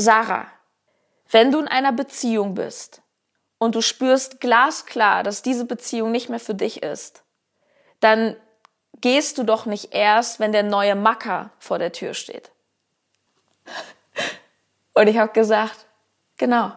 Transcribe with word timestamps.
Sarah, 0.00 0.46
wenn 1.30 1.52
du 1.52 1.60
in 1.60 1.68
einer 1.68 1.92
Beziehung 1.92 2.54
bist 2.54 3.02
und 3.58 3.74
du 3.74 3.82
spürst 3.82 4.40
glasklar, 4.40 5.22
dass 5.22 5.42
diese 5.42 5.64
Beziehung 5.64 6.10
nicht 6.10 6.28
mehr 6.28 6.40
für 6.40 6.54
dich 6.54 6.82
ist, 6.82 7.22
dann 8.00 8.36
gehst 9.00 9.38
du 9.38 9.44
doch 9.44 9.66
nicht 9.66 9.94
erst, 9.94 10.40
wenn 10.40 10.52
der 10.52 10.62
neue 10.62 10.94
Macker 10.94 11.50
vor 11.58 11.78
der 11.78 11.92
Tür 11.92 12.14
steht. 12.14 12.50
Und 14.94 15.06
ich 15.06 15.18
habe 15.18 15.32
gesagt, 15.32 15.86
genau, 16.36 16.72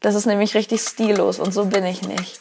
das 0.00 0.14
ist 0.14 0.26
nämlich 0.26 0.54
richtig 0.54 0.82
stillos 0.82 1.38
und 1.38 1.52
so 1.52 1.66
bin 1.66 1.84
ich 1.84 2.02
nicht. 2.02 2.40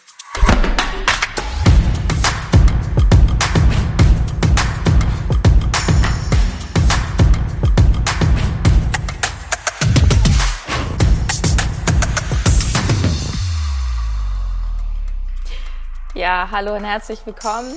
Ja, 16.29 16.49
hallo 16.51 16.75
und 16.75 16.83
herzlich 16.83 17.25
willkommen. 17.25 17.75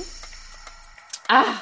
Ah, 1.27 1.55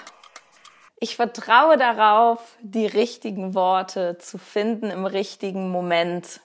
ich 1.00 1.16
vertraue 1.16 1.78
darauf, 1.78 2.58
die 2.60 2.86
richtigen 2.86 3.56
Worte 3.56 4.18
zu 4.18 4.38
finden 4.38 4.92
im 4.92 5.06
richtigen 5.06 5.72
Moment. 5.72 6.42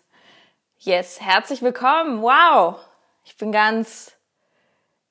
Yes, 0.78 1.20
herzlich 1.20 1.62
willkommen. 1.62 2.23
Wow. 2.23 2.78
Ich 3.24 3.37
bin 3.37 3.51
ganz, 3.51 4.12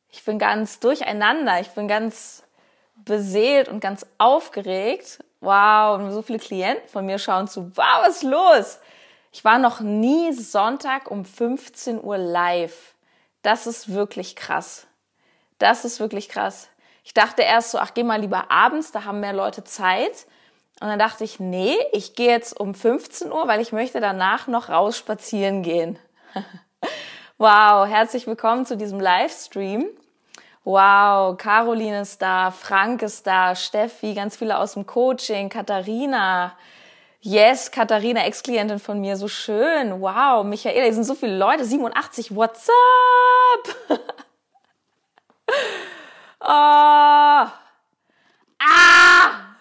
ich 0.07 0.23
bin 0.23 0.39
ganz 0.39 0.79
durcheinander. 0.79 1.59
Ich 1.59 1.71
bin 1.71 1.89
ganz 1.89 2.43
beseelt 2.95 3.67
und 3.67 3.81
ganz 3.81 4.05
aufgeregt. 4.17 5.21
Wow. 5.41 5.99
Und 5.99 6.11
so 6.13 6.21
viele 6.21 6.39
Klienten 6.39 6.87
von 6.87 7.05
mir 7.05 7.19
schauen 7.19 7.49
zu. 7.49 7.75
Wow, 7.75 8.05
was 8.05 8.15
ist 8.15 8.23
los? 8.23 8.79
Ich 9.33 9.43
war 9.43 9.59
noch 9.59 9.81
nie 9.81 10.31
Sonntag 10.31 11.11
um 11.11 11.25
15 11.25 12.01
Uhr 12.01 12.17
live. 12.17 12.95
Das 13.41 13.67
ist 13.67 13.91
wirklich 13.91 14.37
krass. 14.37 14.87
Das 15.57 15.85
ist 15.85 15.99
wirklich 15.99 16.29
krass. 16.29 16.69
Ich 17.03 17.13
dachte 17.13 17.43
erst 17.43 17.71
so, 17.71 17.77
ach, 17.77 17.93
geh 17.93 18.03
mal 18.03 18.19
lieber 18.19 18.51
abends, 18.51 18.91
da 18.91 19.05
haben 19.05 19.19
mehr 19.19 19.33
Leute 19.33 19.63
Zeit. 19.63 20.25
Und 20.81 20.87
dann 20.87 20.99
dachte 20.99 21.23
ich, 21.23 21.39
nee, 21.39 21.77
ich 21.93 22.15
gehe 22.15 22.29
jetzt 22.29 22.59
um 22.59 22.73
15 22.73 23.31
Uhr, 23.31 23.47
weil 23.47 23.61
ich 23.61 23.71
möchte 23.71 24.01
danach 24.01 24.47
noch 24.47 24.69
raus 24.69 24.97
spazieren 24.97 25.63
gehen. 25.63 25.97
wow, 27.37 27.87
herzlich 27.87 28.27
willkommen 28.27 28.65
zu 28.65 28.75
diesem 28.75 28.99
Livestream. 28.99 29.87
Wow, 30.65 31.37
Caroline 31.37 32.01
ist 32.01 32.21
da, 32.21 32.51
Frank 32.51 33.03
ist 33.03 33.25
da, 33.27 33.55
Steffi, 33.55 34.15
ganz 34.15 34.35
viele 34.35 34.57
aus 34.57 34.73
dem 34.73 34.85
Coaching, 34.85 35.47
Katharina. 35.47 36.57
Yes, 37.21 37.71
Katharina, 37.71 38.25
Ex-Klientin 38.25 38.79
von 38.79 38.99
mir, 38.99 39.15
so 39.15 39.27
schön. 39.27 40.01
Wow, 40.01 40.43
Michaela, 40.43 40.83
hier 40.83 40.93
sind 40.93 41.05
so 41.05 41.15
viele 41.15 41.37
Leute, 41.37 41.63
87, 41.63 42.35
what's 42.35 42.67
up? 42.67 43.99
Oh. 46.39 47.47
Ah! 48.67 49.57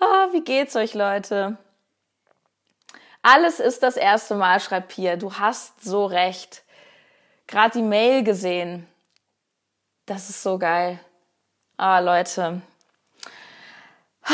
oh, 0.00 0.26
wie 0.32 0.42
geht's 0.42 0.74
euch, 0.76 0.94
Leute? 0.94 1.56
Alles 3.22 3.60
ist 3.60 3.82
das 3.82 3.96
erste 3.96 4.34
Mal, 4.34 4.60
schreibt 4.60 4.88
Pia. 4.88 5.16
Du 5.16 5.34
hast 5.34 5.82
so 5.82 6.06
recht. 6.06 6.64
Gerade 7.46 7.78
die 7.78 7.84
Mail 7.84 8.24
gesehen. 8.24 8.86
Das 10.06 10.28
ist 10.30 10.42
so 10.42 10.58
geil. 10.58 11.00
Ah, 11.76 11.98
Leute. 12.00 12.62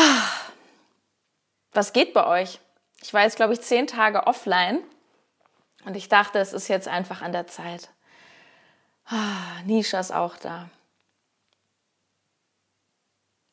Was 1.72 1.92
geht 1.92 2.12
bei 2.12 2.26
euch? 2.26 2.60
Ich 3.02 3.14
war 3.14 3.22
jetzt, 3.22 3.36
glaube 3.36 3.54
ich, 3.54 3.62
zehn 3.62 3.86
Tage 3.86 4.26
offline 4.26 4.82
und 5.84 5.96
ich 5.96 6.08
dachte, 6.08 6.38
es 6.38 6.52
ist 6.52 6.68
jetzt 6.68 6.88
einfach 6.88 7.22
an 7.22 7.32
der 7.32 7.46
Zeit. 7.46 7.88
Ah, 9.06 9.62
Nisha 9.64 10.00
ist 10.00 10.12
auch 10.12 10.36
da. 10.36 10.68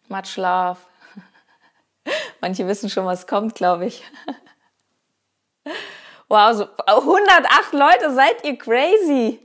Much 0.08 0.38
love. 0.38 0.80
Manche 2.42 2.68
wissen 2.68 2.90
schon, 2.90 3.06
was 3.06 3.28
kommt, 3.28 3.56
glaube 3.56 3.86
ich. 3.88 4.04
Wow, 6.32 6.54
so 6.56 6.68
108 6.86 7.74
Leute, 7.74 8.14
seid 8.14 8.44
ihr 8.44 8.56
crazy? 8.58 9.40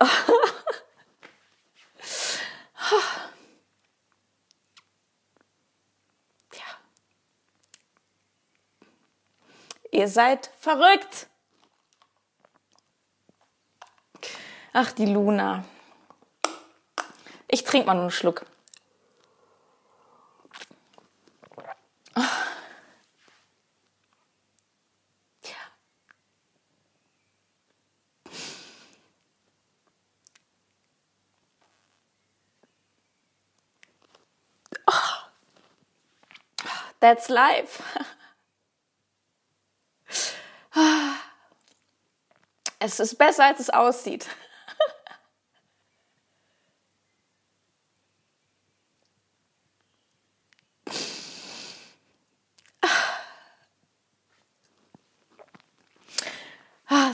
Ja. 6.52 6.64
Ihr 9.90 10.08
seid 10.08 10.50
verrückt. 10.58 11.27
Ach, 14.72 14.92
die 14.92 15.06
Luna. 15.06 15.64
Ich 17.48 17.64
trinke 17.64 17.86
mal 17.86 17.94
nur 17.94 18.02
einen 18.02 18.10
Schluck. 18.10 18.44
Ja. 25.42 25.54
That's 37.00 37.28
life. 37.28 37.82
Es 42.80 43.00
ist 43.00 43.16
besser, 43.16 43.46
als 43.46 43.60
es 43.60 43.70
aussieht. 43.70 44.26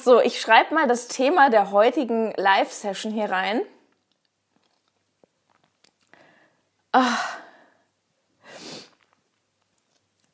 So, 0.04 0.20
ich 0.20 0.38
schreibe 0.38 0.75
mal 0.75 0.87
das 0.87 1.09
Thema 1.09 1.48
der 1.48 1.70
heutigen 1.70 2.34
Live-Session 2.37 3.10
hier 3.10 3.31
rein. 3.31 3.62
Ach. 6.92 7.38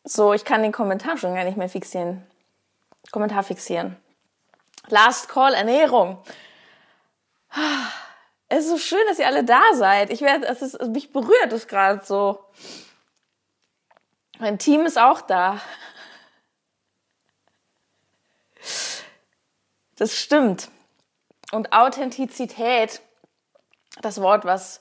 So, 0.03 0.35
ich 0.35 0.45
kann 0.45 0.65
den 0.65 0.73
Kommentar 0.73 1.19
schon 1.19 1.37
gar 1.37 1.45
nicht 1.45 1.57
mehr 1.57 1.69
fixieren. 1.69 2.27
Kommentar 3.13 3.45
fixieren. 3.45 3.97
Last 4.89 5.29
Call 5.29 5.55
Ernährung. 5.55 6.21
Es 8.49 8.65
ist 8.65 8.71
so 8.71 8.79
schön, 8.79 9.07
dass 9.07 9.21
ihr 9.21 9.29
alle 9.29 9.45
da 9.45 9.63
seid. 9.75 10.11
Ich 10.11 10.21
werde, 10.21 10.49
es 10.49 10.63
ist, 10.63 10.83
mich 10.89 11.13
berührt 11.13 11.53
es 11.53 11.69
gerade 11.69 12.05
so. 12.05 12.45
Mein 14.41 14.59
Team 14.59 14.85
ist 14.85 14.99
auch 14.99 15.21
da. 15.21 15.61
Das 20.01 20.17
stimmt. 20.17 20.71
Und 21.53 21.75
Authentizität, 21.75 23.03
das 24.01 24.19
Wort, 24.23 24.47
was 24.47 24.81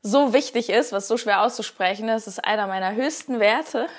so 0.00 0.32
wichtig 0.32 0.70
ist, 0.70 0.90
was 0.90 1.06
so 1.06 1.18
schwer 1.18 1.42
auszusprechen 1.42 2.08
ist, 2.08 2.26
ist 2.26 2.42
einer 2.42 2.66
meiner 2.66 2.94
höchsten 2.94 3.40
Werte. 3.40 3.90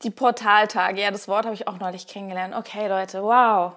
Die 0.00 0.10
Portaltage, 0.10 1.02
ja, 1.02 1.10
das 1.10 1.28
Wort 1.28 1.44
habe 1.44 1.54
ich 1.54 1.68
auch 1.68 1.78
neulich 1.78 2.06
kennengelernt. 2.06 2.54
Okay, 2.54 2.88
Leute, 2.88 3.22
wow. 3.22 3.76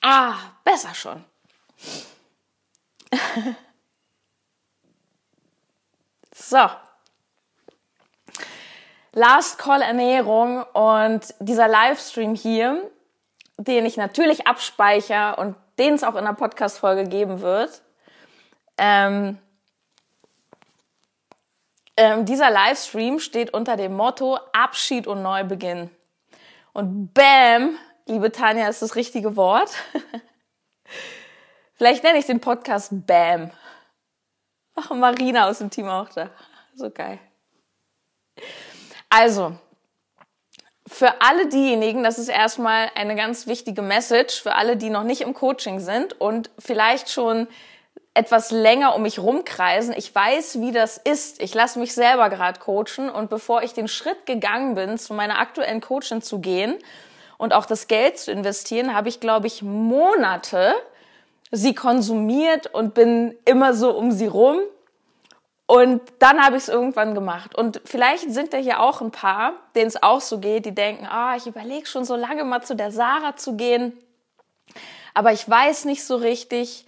Ah, 0.00 0.36
besser 0.64 0.94
schon. 0.94 1.22
so. 6.34 6.70
Last 9.14 9.58
Call 9.58 9.80
Ernährung 9.80 10.64
und 10.72 11.34
dieser 11.38 11.68
Livestream 11.68 12.34
hier, 12.34 12.90
den 13.56 13.86
ich 13.86 13.96
natürlich 13.96 14.46
abspeichere 14.48 15.36
und 15.36 15.54
den 15.78 15.94
es 15.94 16.02
auch 16.02 16.16
in 16.16 16.24
der 16.24 16.32
Podcast-Folge 16.32 17.04
geben 17.04 17.40
wird. 17.40 17.82
Ähm, 18.76 19.38
ähm, 21.96 22.24
dieser 22.24 22.50
Livestream 22.50 23.20
steht 23.20 23.54
unter 23.54 23.76
dem 23.76 23.94
Motto 23.94 24.38
Abschied 24.52 25.06
und 25.06 25.22
Neubeginn. 25.22 25.90
Und 26.72 27.14
Bam, 27.14 27.78
liebe 28.06 28.32
Tanja, 28.32 28.68
ist 28.68 28.82
das 28.82 28.96
richtige 28.96 29.36
Wort. 29.36 29.70
Vielleicht 31.74 32.02
nenne 32.02 32.18
ich 32.18 32.26
den 32.26 32.40
Podcast 32.40 32.90
Bam. 33.06 33.52
Ach, 34.74 34.90
Marina 34.90 35.48
aus 35.48 35.58
dem 35.58 35.70
Team 35.70 35.88
auch 35.88 36.08
da. 36.08 36.30
So 36.74 36.90
geil. 36.90 37.20
Also, 39.16 39.52
für 40.88 41.20
alle 41.20 41.46
diejenigen, 41.46 42.02
das 42.02 42.18
ist 42.18 42.28
erstmal 42.28 42.90
eine 42.96 43.14
ganz 43.14 43.46
wichtige 43.46 43.80
Message, 43.80 44.42
für 44.42 44.56
alle, 44.56 44.76
die 44.76 44.90
noch 44.90 45.04
nicht 45.04 45.20
im 45.20 45.34
Coaching 45.34 45.78
sind 45.78 46.20
und 46.20 46.50
vielleicht 46.58 47.10
schon 47.10 47.46
etwas 48.12 48.50
länger 48.50 48.96
um 48.96 49.02
mich 49.02 49.20
rumkreisen. 49.20 49.94
Ich 49.96 50.12
weiß, 50.12 50.60
wie 50.60 50.72
das 50.72 50.98
ist. 50.98 51.40
Ich 51.40 51.54
lasse 51.54 51.78
mich 51.78 51.94
selber 51.94 52.28
gerade 52.28 52.58
coachen 52.58 53.08
und 53.08 53.30
bevor 53.30 53.62
ich 53.62 53.72
den 53.72 53.86
Schritt 53.86 54.26
gegangen 54.26 54.74
bin, 54.74 54.98
zu 54.98 55.14
meiner 55.14 55.38
aktuellen 55.38 55.80
Coachin 55.80 56.20
zu 56.20 56.40
gehen 56.40 56.74
und 57.38 57.52
auch 57.52 57.66
das 57.66 57.86
Geld 57.86 58.18
zu 58.18 58.32
investieren, 58.32 58.94
habe 58.94 59.08
ich, 59.08 59.20
glaube 59.20 59.46
ich, 59.46 59.62
Monate 59.62 60.74
sie 61.52 61.76
konsumiert 61.76 62.66
und 62.74 62.94
bin 62.94 63.36
immer 63.44 63.74
so 63.74 63.92
um 63.92 64.10
sie 64.10 64.26
rum. 64.26 64.58
Und 65.66 66.02
dann 66.18 66.44
habe 66.44 66.56
ich 66.56 66.64
es 66.64 66.68
irgendwann 66.68 67.14
gemacht. 67.14 67.54
Und 67.54 67.80
vielleicht 67.84 68.30
sind 68.30 68.52
da 68.52 68.58
hier 68.58 68.80
auch 68.80 69.00
ein 69.00 69.10
paar, 69.10 69.54
denen 69.74 69.86
es 69.86 70.02
auch 70.02 70.20
so 70.20 70.38
geht, 70.38 70.66
die 70.66 70.74
denken, 70.74 71.06
ah, 71.06 71.36
ich 71.36 71.46
überlege 71.46 71.86
schon 71.86 72.04
so 72.04 72.16
lange 72.16 72.44
mal 72.44 72.62
zu 72.62 72.76
der 72.76 72.90
Sarah 72.90 73.36
zu 73.36 73.56
gehen. 73.56 73.96
Aber 75.14 75.32
ich 75.32 75.48
weiß 75.48 75.86
nicht 75.86 76.04
so 76.04 76.16
richtig, 76.16 76.86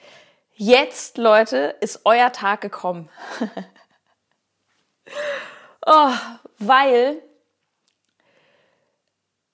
Jetzt, 0.58 1.18
Leute, 1.18 1.76
ist 1.80 2.00
euer 2.06 2.32
Tag 2.32 2.62
gekommen. 2.62 3.10
oh, 5.86 6.14
weil 6.56 7.22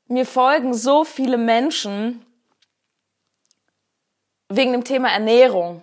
mir 0.06 0.24
folgen 0.24 0.74
so 0.74 1.02
viele 1.02 1.38
Menschen 1.38 2.24
wegen 4.48 4.70
dem 4.70 4.84
Thema 4.84 5.08
Ernährung. 5.08 5.82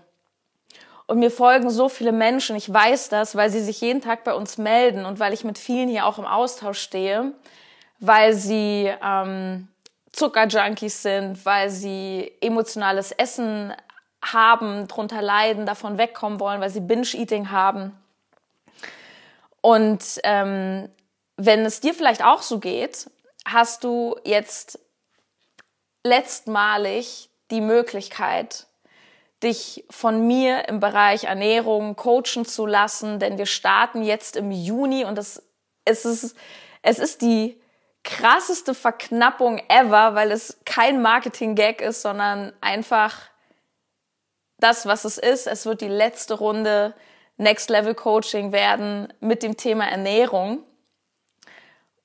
Und 1.10 1.18
mir 1.18 1.32
folgen 1.32 1.72
so 1.72 1.90
viele 1.90 2.12
Menschen, 2.12 2.56
ich 2.56 2.72
weiß 2.72 3.10
das, 3.10 3.36
weil 3.36 3.50
sie 3.50 3.62
sich 3.62 3.82
jeden 3.82 4.00
Tag 4.00 4.24
bei 4.24 4.36
uns 4.36 4.60
melden 4.60 5.06
und 5.06 5.18
weil 5.18 5.34
ich 5.34 5.44
mit 5.44 5.58
vielen 5.58 5.90
hier 5.90 6.06
auch 6.06 6.20
im 6.20 6.26
Austausch 6.28 6.80
stehe, 6.80 7.32
weil 7.98 8.36
sie 8.36 8.94
ähm, 9.04 9.68
Zuckerjunkies 10.12 11.02
sind, 11.02 11.44
weil 11.48 11.72
sie 11.72 12.32
emotionales 12.42 13.12
Essen 13.12 13.74
haben, 14.24 14.88
drunter 14.88 15.24
leiden, 15.24 15.66
davon 15.66 15.98
wegkommen 15.98 16.40
wollen, 16.40 16.62
weil 16.62 16.70
sie 16.70 16.80
Binge-Eating 16.80 17.50
haben. 17.50 17.98
Und 19.62 20.20
ähm, 20.22 20.90
wenn 21.38 21.66
es 21.66 21.82
dir 21.82 21.96
vielleicht 21.96 22.24
auch 22.24 22.44
so 22.44 22.60
geht, 22.60 23.10
hast 23.46 23.84
du 23.84 24.16
jetzt 24.26 24.78
letztmalig 26.04 27.32
die 27.50 27.62
Möglichkeit, 27.62 28.68
dich 29.44 29.86
von 29.89 30.27
mir 30.27 30.68
im 30.68 30.80
Bereich 30.80 31.25
Ernährung 31.25 31.95
coachen 31.95 32.45
zu 32.45 32.65
lassen, 32.65 33.19
denn 33.19 33.38
wir 33.38 33.45
starten 33.45 34.03
jetzt 34.03 34.36
im 34.36 34.51
Juni 34.51 35.06
und 35.06 35.18
es, 35.18 35.41
es, 35.86 36.06
ist, 36.06 36.36
es 36.81 37.00
ist 37.00 37.21
die 37.21 37.62
krasseste 38.03 38.74
Verknappung 38.74 39.62
ever, 39.69 40.15
weil 40.15 40.31
es 40.31 40.59
kein 40.65 41.01
Marketing-Gag 41.01 41.81
ist, 41.81 42.01
sondern 42.01 42.53
einfach 42.62 43.30
das, 44.57 44.86
was 44.86 45.06
es 45.06 45.18
ist. 45.18 45.47
Es 45.47 45.65
wird 45.65 45.81
die 45.81 45.88
letzte 45.88 46.36
Runde 46.36 46.94
Next 47.38 47.69
Level 47.69 47.95
Coaching 47.95 48.51
werden 48.51 49.13
mit 49.21 49.44
dem 49.44 49.56
Thema 49.56 49.86
Ernährung. 49.88 50.63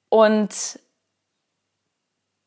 Und 0.08 0.78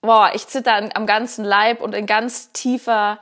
boah, 0.02 0.32
ich 0.34 0.48
zitter 0.48 0.90
am 0.96 1.06
ganzen 1.06 1.44
Leib 1.44 1.82
und 1.82 1.94
in 1.94 2.06
ganz 2.06 2.54
tiefer 2.54 3.20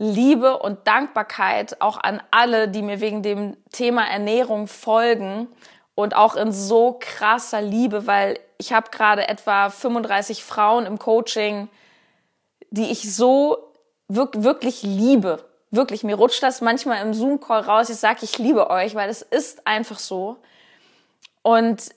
Liebe 0.00 0.58
und 0.58 0.86
Dankbarkeit 0.86 1.80
auch 1.80 1.98
an 1.98 2.22
alle, 2.30 2.68
die 2.68 2.82
mir 2.82 3.00
wegen 3.00 3.22
dem 3.22 3.56
Thema 3.72 4.06
Ernährung 4.08 4.68
folgen 4.68 5.48
und 5.94 6.14
auch 6.14 6.36
in 6.36 6.52
so 6.52 6.96
krasser 7.00 7.60
Liebe, 7.60 8.06
weil 8.06 8.38
ich 8.58 8.72
habe 8.72 8.90
gerade 8.90 9.28
etwa 9.28 9.70
35 9.70 10.44
Frauen 10.44 10.86
im 10.86 10.98
Coaching, 10.98 11.68
die 12.70 12.90
ich 12.90 13.14
so 13.14 13.72
wirklich 14.08 14.82
liebe 14.82 15.44
wirklich, 15.70 16.04
mir 16.04 16.16
rutscht 16.16 16.42
das 16.42 16.60
manchmal 16.60 17.04
im 17.04 17.14
Zoom-Call 17.14 17.60
raus. 17.60 17.90
Ich 17.90 17.96
sage, 17.96 18.20
ich 18.22 18.38
liebe 18.38 18.70
euch, 18.70 18.94
weil 18.94 19.10
es 19.10 19.22
ist 19.22 19.66
einfach 19.66 19.98
so. 19.98 20.36
Und 21.42 21.90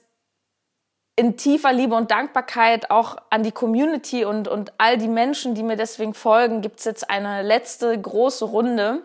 in 1.16 1.36
tiefer 1.36 1.72
Liebe 1.72 1.94
und 1.94 2.10
Dankbarkeit 2.10 2.90
auch 2.90 3.16
an 3.30 3.42
die 3.42 3.52
Community 3.52 4.24
und, 4.24 4.48
und 4.48 4.72
all 4.78 4.96
die 4.96 5.08
Menschen, 5.08 5.54
die 5.54 5.62
mir 5.62 5.76
deswegen 5.76 6.14
folgen, 6.14 6.62
gibt's 6.62 6.84
jetzt 6.84 7.10
eine 7.10 7.42
letzte 7.42 7.98
große 8.00 8.46
Runde. 8.46 9.02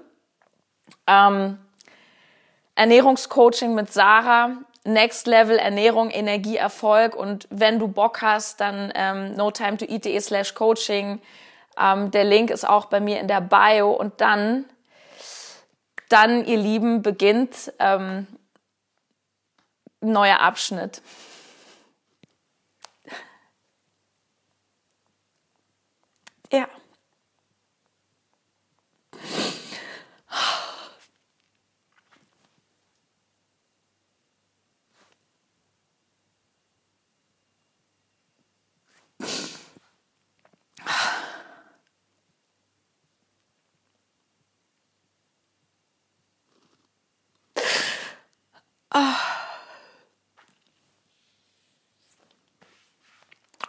Ähm, 1.06 1.60
Ernährungscoaching 2.76 3.76
mit 3.76 3.92
Sarah, 3.92 4.52
Next 4.86 5.28
Level 5.28 5.58
Ernährung, 5.58 6.10
Energie, 6.10 6.56
Erfolg. 6.56 7.16
Und 7.16 7.48
wenn 7.50 7.80
du 7.80 7.90
Bock 7.90 8.22
hast, 8.22 8.62
dann 8.62 8.92
ähm, 8.96 9.36
no 9.36 9.52
time 9.52 9.78
to 9.78 9.86
eat 9.86 10.06
slash 10.24 10.54
coaching 10.54 11.20
ähm, 11.80 12.12
der 12.12 12.24
Link 12.24 12.50
ist 12.50 12.68
auch 12.68 12.86
bei 12.86 13.00
mir 13.00 13.20
in 13.20 13.28
der 13.28 13.42
Bio. 13.42 13.92
Und 13.92 14.20
dann, 14.22 14.66
dann, 16.10 16.46
ihr 16.46 16.58
Lieben, 16.58 17.02
beginnt 17.02 17.72
ähm, 17.80 18.28
neuer 20.02 20.40
Abschnitt. 20.40 21.02
Ja. 26.52 26.68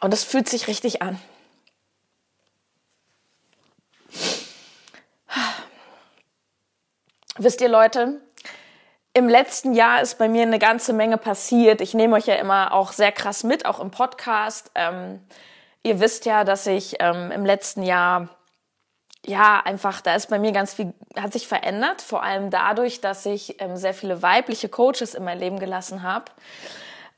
Und 0.00 0.14
es 0.14 0.24
fühlt 0.24 0.48
sich 0.48 0.68
richtig 0.68 1.02
an. 1.02 1.20
Wisst 7.48 7.62
ihr 7.62 7.70
Leute, 7.70 8.20
im 9.14 9.26
letzten 9.26 9.72
Jahr 9.72 10.02
ist 10.02 10.18
bei 10.18 10.28
mir 10.28 10.42
eine 10.42 10.58
ganze 10.58 10.92
Menge 10.92 11.16
passiert. 11.16 11.80
Ich 11.80 11.94
nehme 11.94 12.14
euch 12.14 12.26
ja 12.26 12.34
immer 12.34 12.74
auch 12.74 12.92
sehr 12.92 13.10
krass 13.10 13.42
mit, 13.42 13.64
auch 13.64 13.80
im 13.80 13.90
Podcast. 13.90 14.70
Ähm, 14.74 15.22
ihr 15.82 15.98
wisst 15.98 16.26
ja, 16.26 16.44
dass 16.44 16.66
ich 16.66 16.96
ähm, 17.00 17.30
im 17.30 17.46
letzten 17.46 17.82
Jahr 17.82 18.28
ja, 19.24 19.62
einfach, 19.64 20.02
da 20.02 20.14
ist 20.14 20.28
bei 20.28 20.38
mir 20.38 20.52
ganz 20.52 20.74
viel, 20.74 20.92
hat 21.18 21.32
sich 21.32 21.48
verändert, 21.48 22.02
vor 22.02 22.22
allem 22.22 22.50
dadurch, 22.50 23.00
dass 23.00 23.24
ich 23.24 23.58
ähm, 23.62 23.78
sehr 23.78 23.94
viele 23.94 24.20
weibliche 24.20 24.68
Coaches 24.68 25.14
in 25.14 25.24
mein 25.24 25.38
Leben 25.38 25.58
gelassen 25.58 26.02
habe. 26.02 26.26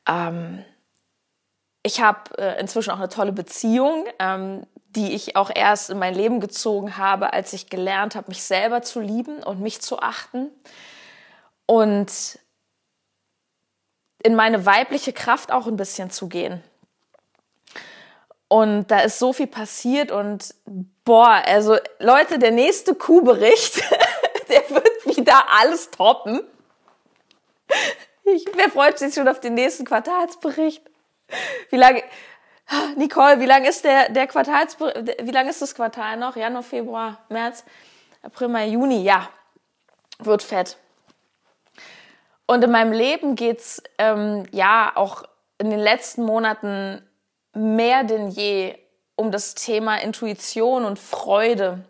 Ähm, 0.09 0.65
ich 1.83 2.01
habe 2.01 2.39
äh, 2.39 2.61
inzwischen 2.61 2.93
auch 2.93 2.99
eine 2.99 3.09
tolle 3.09 3.33
Beziehung, 3.33 4.05
ähm, 4.21 4.65
die 4.97 5.13
ich 5.13 5.37
auch 5.37 5.51
erst 5.55 5.91
in 5.91 5.99
mein 5.99 6.15
Leben 6.15 6.41
gezogen 6.41 6.97
habe, 6.97 7.33
als 7.33 7.53
ich 7.53 7.71
gelernt 7.71 8.15
habe, 8.15 8.29
mich 8.29 8.43
selber 8.43 8.83
zu 8.83 9.01
lieben 9.01 9.43
und 9.43 9.61
mich 9.61 9.81
zu 9.81 10.01
achten. 10.01 10.51
Und 11.67 12.39
in 14.23 14.35
meine 14.35 14.67
weibliche 14.67 15.13
Kraft 15.13 15.53
auch 15.53 15.67
ein 15.67 15.77
bisschen 15.77 16.11
zu 16.11 16.29
gehen. 16.29 16.63
Und 18.49 18.89
da 18.89 19.01
ist 19.01 19.21
so 19.21 19.33
viel 19.33 19.47
passiert 19.47 20.11
und 20.11 20.55
boah, 21.05 21.41
also 21.47 21.77
Leute, 22.01 22.41
der 22.41 22.51
nächste 22.51 22.97
Kuhbericht, 22.97 23.77
der 24.49 24.69
wird 24.71 25.07
wieder 25.17 25.45
alles 25.61 25.91
toppen. 25.93 26.43
Ich, 28.25 28.45
wer 28.55 28.69
freut 28.69 28.99
sich 28.99 29.15
schon 29.15 29.29
auf 29.29 29.39
den 29.39 29.55
nächsten 29.55 29.85
Quartalsbericht? 29.85 30.83
Wie 31.71 31.77
lange, 31.77 32.03
Nicole, 32.97 33.41
wie 33.41 33.47
lange 33.47 33.69
ist 33.69 33.85
der, 33.85 34.11
der 34.11 34.27
Quartals, 34.27 34.79
wie 34.79 35.31
lange 35.31 35.51
ist 35.51 35.63
das 35.63 35.75
Quartal 35.75 36.17
noch? 36.17 36.37
Januar, 36.37 36.63
Februar, 36.63 37.19
März, 37.29 37.65
April, 38.23 38.49
Mai, 38.49 38.69
Juni, 38.69 39.03
ja. 39.03 39.29
Wird 40.19 40.43
fett. 40.43 40.77
Und 42.47 42.63
in 42.63 42.71
meinem 42.71 42.93
Leben 42.93 43.37
geht's 43.37 43.83
ähm, 43.99 44.45
ja 44.51 44.93
auch 44.95 45.23
in 45.59 45.71
den 45.71 45.79
letzten 45.79 46.25
Monaten 46.25 47.03
mehr 47.55 48.05
denn 48.05 48.29
je 48.29 48.77
um 49.17 49.31
das 49.31 49.55
Thema 49.55 49.97
Intuition 49.97 50.85
und 50.85 50.99
Freude. 50.99 51.85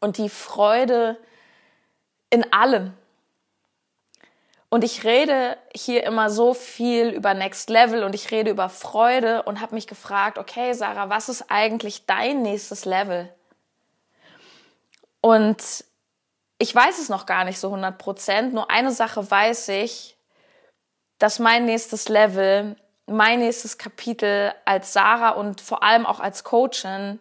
Und 0.00 0.18
die 0.18 0.28
Freude 0.28 1.16
in 2.30 2.52
allem. 2.52 2.92
Und 4.68 4.82
ich 4.82 5.04
rede 5.04 5.56
hier 5.74 6.02
immer 6.04 6.28
so 6.28 6.52
viel 6.52 7.08
über 7.10 7.34
Next 7.34 7.70
Level 7.70 8.02
und 8.02 8.14
ich 8.14 8.30
rede 8.30 8.50
über 8.50 8.68
Freude 8.68 9.44
und 9.44 9.60
habe 9.60 9.74
mich 9.74 9.86
gefragt, 9.86 10.38
okay, 10.38 10.72
Sarah, 10.72 11.08
was 11.08 11.28
ist 11.28 11.46
eigentlich 11.48 12.06
dein 12.06 12.42
nächstes 12.42 12.84
Level? 12.84 13.32
Und 15.20 15.84
ich 16.58 16.74
weiß 16.74 16.98
es 16.98 17.08
noch 17.08 17.26
gar 17.26 17.44
nicht 17.44 17.60
so 17.60 17.68
100 17.68 17.96
Prozent. 17.96 18.54
Nur 18.54 18.70
eine 18.70 18.90
Sache 18.90 19.30
weiß 19.30 19.68
ich, 19.68 20.16
dass 21.18 21.38
mein 21.38 21.64
nächstes 21.64 22.08
Level, 22.08 22.76
mein 23.06 23.38
nächstes 23.38 23.78
Kapitel 23.78 24.52
als 24.64 24.92
Sarah 24.92 25.30
und 25.30 25.60
vor 25.60 25.82
allem 25.82 26.06
auch 26.06 26.20
als 26.20 26.44
Coachin 26.44 27.20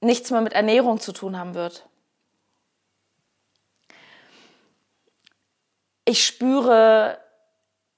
nichts 0.00 0.30
mehr 0.30 0.40
mit 0.42 0.52
Ernährung 0.52 1.00
zu 1.00 1.12
tun 1.12 1.38
haben 1.38 1.54
wird. 1.54 1.86
Ich 6.06 6.24
spüre 6.24 7.20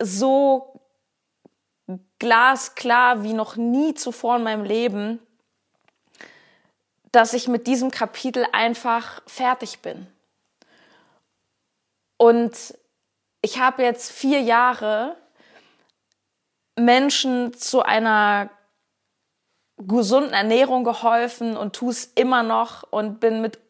so 0.03 0.81
glasklar 2.19 3.23
wie 3.23 3.35
noch 3.35 3.55
nie 3.57 3.95
zuvor 3.95 4.37
in 4.37 4.43
meinem 4.43 4.65
Leben, 4.65 5.21
dass 7.13 7.33
ich 7.33 7.47
mit 7.49 7.67
diesem 7.67 7.91
Kapitel 7.91 8.47
einfach 8.53 9.23
fertig 9.27 9.81
bin. 9.81 10.07
Und 12.17 12.77
ich 13.41 13.61
habe 13.61 13.85
jetzt 13.85 14.11
vier 14.11 14.41
Jahre 14.41 15.17
Menschen 16.77 17.55
zu 17.55 17.83
einer 17.83 18.51
gesunden 19.77 20.33
Ernährung 20.33 20.83
geholfen 20.83 21.57
und 21.57 21.77
tue 21.77 21.93
es 21.93 22.07
immer 22.17 22.43
noch 22.43 22.83
und 22.91 23.21
bin 23.21 23.41
mit 23.41 23.61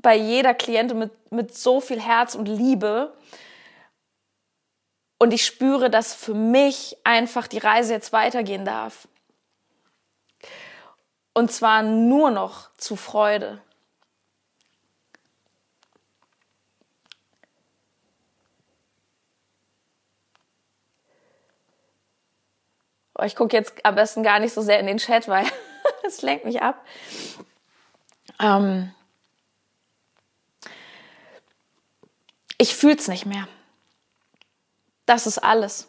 bei 0.00 0.14
jeder 0.14 0.54
Klientin 0.54 0.98
mit, 0.98 1.32
mit 1.32 1.56
so 1.56 1.80
viel 1.80 2.00
Herz 2.00 2.36
und 2.36 2.46
Liebe. 2.46 3.12
Und 5.18 5.32
ich 5.32 5.44
spüre, 5.44 5.90
dass 5.90 6.14
für 6.14 6.34
mich 6.34 6.96
einfach 7.04 7.48
die 7.48 7.58
Reise 7.58 7.92
jetzt 7.92 8.12
weitergehen 8.12 8.64
darf. 8.64 9.08
Und 11.34 11.52
zwar 11.52 11.82
nur 11.82 12.30
noch 12.30 12.72
zu 12.74 12.96
Freude. 12.96 13.60
Oh, 23.14 23.24
ich 23.24 23.34
gucke 23.34 23.56
jetzt 23.56 23.84
am 23.84 23.96
besten 23.96 24.22
gar 24.22 24.38
nicht 24.38 24.54
so 24.54 24.62
sehr 24.62 24.78
in 24.78 24.86
den 24.86 24.98
Chat, 24.98 25.26
weil 25.26 25.44
es 26.04 26.22
lenkt 26.22 26.44
mich 26.44 26.62
ab. 26.62 26.84
Ähm 28.40 28.94
ich 32.58 32.76
fühle 32.76 32.96
es 32.96 33.08
nicht 33.08 33.26
mehr. 33.26 33.48
Das 35.08 35.26
ist 35.26 35.38
alles. 35.38 35.88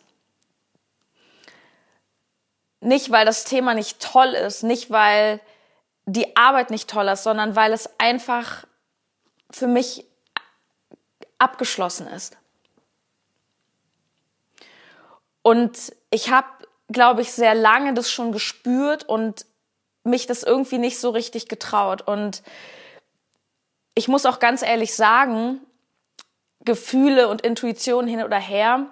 Nicht, 2.79 3.11
weil 3.11 3.25
das 3.25 3.43
Thema 3.43 3.73
nicht 3.73 3.99
toll 3.99 4.29
ist, 4.29 4.63
nicht, 4.63 4.89
weil 4.89 5.41
die 6.05 6.38
Arbeit 6.38 6.69
nicht 6.69 6.89
toll 6.89 7.07
ist, 7.09 7.23
sondern 7.23 7.55
weil 7.55 7.73
es 7.73 7.89
einfach 7.99 8.65
für 9.51 9.67
mich 9.67 10.05
abgeschlossen 11.38 12.07
ist. 12.07 12.38
Und 15.41 15.93
ich 16.11 16.31
habe 16.31 16.47
glaube 16.91 17.21
ich, 17.21 17.31
sehr 17.31 17.55
lange 17.55 17.93
das 17.93 18.11
schon 18.11 18.31
gespürt 18.31 19.03
und 19.03 19.45
mich 20.03 20.25
das 20.25 20.43
irgendwie 20.43 20.79
nicht 20.79 20.99
so 20.99 21.11
richtig 21.11 21.47
getraut. 21.47 22.01
Und 22.01 22.41
ich 23.93 24.07
muss 24.07 24.25
auch 24.25 24.39
ganz 24.39 24.61
ehrlich 24.61 24.95
sagen, 24.95 25.61
Gefühle 26.61 27.27
und 27.27 27.41
Intuition 27.41 28.07
hin 28.07 28.23
oder 28.23 28.39
her, 28.39 28.88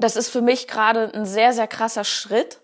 das 0.00 0.16
ist 0.16 0.28
für 0.28 0.42
mich 0.42 0.66
gerade 0.66 1.12
ein 1.14 1.26
sehr, 1.26 1.52
sehr 1.52 1.66
krasser 1.66 2.04
Schritt. 2.04 2.60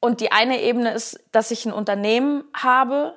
Und 0.00 0.20
die 0.20 0.32
eine 0.32 0.60
Ebene 0.60 0.92
ist, 0.92 1.18
dass 1.32 1.50
ich 1.50 1.64
ein 1.64 1.72
Unternehmen 1.72 2.44
habe, 2.54 3.14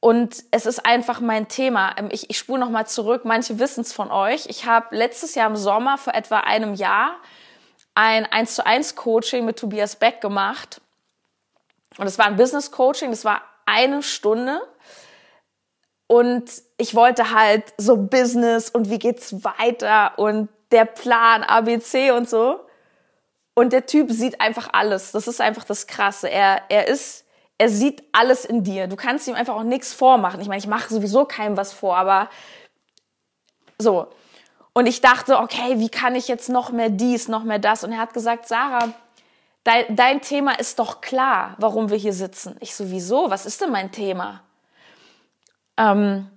und 0.00 0.44
es 0.52 0.66
ist 0.66 0.86
einfach 0.86 1.20
mein 1.20 1.48
Thema. 1.48 1.94
Ähm, 1.96 2.08
ich, 2.12 2.30
ich 2.30 2.38
spule 2.38 2.60
nochmal 2.60 2.86
zurück. 2.86 3.24
Manche 3.24 3.58
wissen 3.58 3.80
es 3.80 3.92
von 3.92 4.10
euch. 4.10 4.46
Ich 4.46 4.64
habe 4.64 4.94
letztes 4.96 5.34
Jahr 5.34 5.48
im 5.48 5.56
Sommer 5.56 5.98
vor 5.98 6.14
etwa 6.14 6.40
einem 6.40 6.74
Jahr 6.74 7.16
ein 7.94 8.26
1 8.26 8.54
zu 8.54 8.64
1 8.64 8.94
Coaching 8.94 9.44
mit 9.44 9.58
Tobias 9.58 9.96
Beck 9.96 10.20
gemacht. 10.20 10.80
Und 11.96 12.06
es 12.06 12.18
war 12.18 12.26
ein 12.26 12.36
Business 12.36 12.70
Coaching. 12.70 13.10
Das 13.10 13.24
war 13.24 13.42
eine 13.66 14.02
Stunde. 14.02 14.60
Und 16.08 16.50
ich 16.76 16.96
wollte 16.96 17.32
halt 17.32 17.72
so 17.76 17.96
Business 17.96 18.70
und 18.70 18.90
wie 18.90 18.98
geht's 18.98 19.44
weiter 19.44 20.18
und 20.18 20.48
der 20.72 20.84
Plan 20.84 21.44
ABC 21.44 22.10
und 22.10 22.28
so. 22.28 22.60
Und 23.54 23.72
der 23.72 23.86
Typ 23.86 24.10
sieht 24.10 24.40
einfach 24.40 24.70
alles. 24.72 25.12
Das 25.12 25.28
ist 25.28 25.40
einfach 25.40 25.64
das 25.64 25.86
Krasse. 25.86 26.28
Er, 26.28 26.62
er 26.68 26.88
ist 26.88 27.24
er 27.58 27.68
sieht 27.68 28.04
alles 28.12 28.44
in 28.44 28.62
dir. 28.62 28.86
Du 28.86 28.94
kannst 28.94 29.26
ihm 29.26 29.34
einfach 29.34 29.56
auch 29.56 29.64
nichts 29.64 29.92
vormachen. 29.92 30.40
Ich 30.40 30.46
meine, 30.46 30.60
ich 30.60 30.68
mache 30.68 30.94
sowieso 30.94 31.24
keinem 31.24 31.56
was 31.56 31.72
vor, 31.72 31.96
aber 31.96 32.30
so. 33.78 34.06
Und 34.72 34.86
ich 34.86 35.00
dachte, 35.00 35.38
okay, 35.38 35.80
wie 35.80 35.88
kann 35.88 36.14
ich 36.14 36.28
jetzt 36.28 36.48
noch 36.48 36.70
mehr 36.70 36.88
dies, 36.88 37.26
noch 37.26 37.42
mehr 37.42 37.58
das? 37.58 37.82
Und 37.82 37.90
er 37.90 37.98
hat 37.98 38.14
gesagt, 38.14 38.46
Sarah, 38.46 38.90
dein, 39.64 39.96
dein 39.96 40.20
Thema 40.20 40.52
ist 40.52 40.78
doch 40.78 41.00
klar, 41.00 41.56
warum 41.58 41.90
wir 41.90 41.96
hier 41.96 42.12
sitzen. 42.12 42.56
Ich 42.60 42.76
sowieso, 42.76 43.28
was 43.28 43.44
ist 43.44 43.60
denn 43.60 43.72
mein 43.72 43.90
Thema? 43.90 44.44
Ähm, 45.78 46.28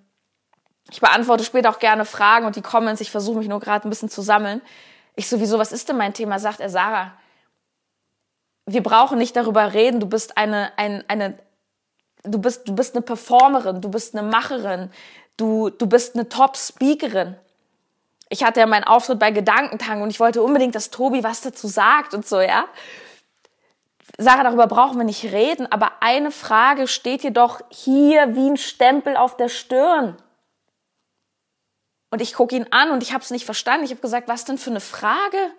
ich 0.89 1.01
beantworte 1.01 1.43
später 1.43 1.69
auch 1.69 1.79
gerne 1.79 2.05
Fragen 2.05 2.45
und 2.45 2.55
die 2.55 2.62
Comments. 2.62 3.01
Ich 3.01 3.12
versuche 3.12 3.39
mich 3.39 3.48
nur 3.48 3.60
gerade 3.60 3.88
ein 3.88 3.89
bisschen 3.89 4.10
zu 4.10 4.21
sammeln. 4.21 4.62
Ich 5.15 5.27
sowieso, 5.27 5.60
was 5.60 5.71
ist 5.71 5.89
denn 5.89 5.98
mein 5.98 6.13
Thema? 6.13 6.39
Sagt 6.39 6.60
er, 6.60 6.69
Sarah, 6.69 7.13
wir 8.65 8.83
brauchen 8.83 9.17
nicht 9.17 9.36
darüber 9.36 9.74
reden, 9.74 10.00
du 10.00 10.07
bist 10.07 10.38
eine, 10.38 10.71
ein, 10.77 11.03
eine, 11.07 11.38
du 12.24 12.39
bist, 12.39 12.67
du 12.67 12.75
bist 12.75 12.95
eine 12.95 13.01
Performerin, 13.01 13.81
du 13.81 13.89
bist 13.89 14.15
eine 14.15 14.27
Macherin, 14.27 14.91
du, 15.38 15.69
du 15.69 15.88
bist 15.88 16.15
eine 16.15 16.29
Top-Speakerin. 16.29 17.36
Ich 18.29 18.43
hatte 18.43 18.62
ja 18.62 18.65
meinen 18.65 18.86
Auftritt 18.86 19.19
bei 19.19 19.31
Gedankentang 19.31 20.01
und 20.01 20.10
ich 20.10 20.19
wollte 20.19 20.41
unbedingt, 20.41 20.75
dass 20.75 20.89
Tobi 20.89 21.24
was 21.24 21.41
dazu 21.41 21.67
sagt 21.67 22.13
und 22.13 22.25
so, 22.25 22.39
ja. 22.39 22.65
Sarah, 24.18 24.44
darüber 24.44 24.68
brauchen 24.68 24.98
wir 24.98 25.03
nicht 25.03 25.24
reden, 25.25 25.72
aber 25.72 26.01
eine 26.01 26.32
Frage 26.32 26.88
steht 26.88 27.24
dir 27.24 27.32
doch 27.32 27.62
hier 27.70 28.36
wie 28.36 28.50
ein 28.50 28.58
Stempel 28.58 29.15
auf 29.15 29.38
der 29.38 29.50
Stirn. 29.50 30.18
Und 32.10 32.22
ich 32.22 32.34
gucke 32.34 32.56
ihn 32.56 32.68
an 32.72 32.91
und 32.91 33.03
ich 33.03 33.13
habe 33.13 33.24
es 33.24 33.32
nicht 33.32 33.46
verstanden. 33.46 33.86
Ich 33.86 33.91
habe 33.91 34.01
gesagt, 34.01 34.27
was 34.27 34.46
denn 34.46 34.58
für 34.58 34.70
eine 34.70 34.82
Frage? 34.82 35.53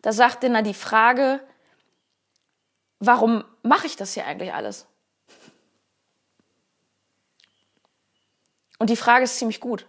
Da 0.00 0.12
sagt 0.12 0.44
er 0.44 0.62
die 0.62 0.74
Frage, 0.74 1.40
warum 3.00 3.44
mache 3.62 3.86
ich 3.86 3.96
das 3.96 4.14
hier 4.14 4.26
eigentlich 4.26 4.54
alles? 4.54 4.86
Und 8.78 8.90
die 8.90 8.96
Frage 8.96 9.24
ist 9.24 9.38
ziemlich 9.38 9.60
gut. 9.60 9.86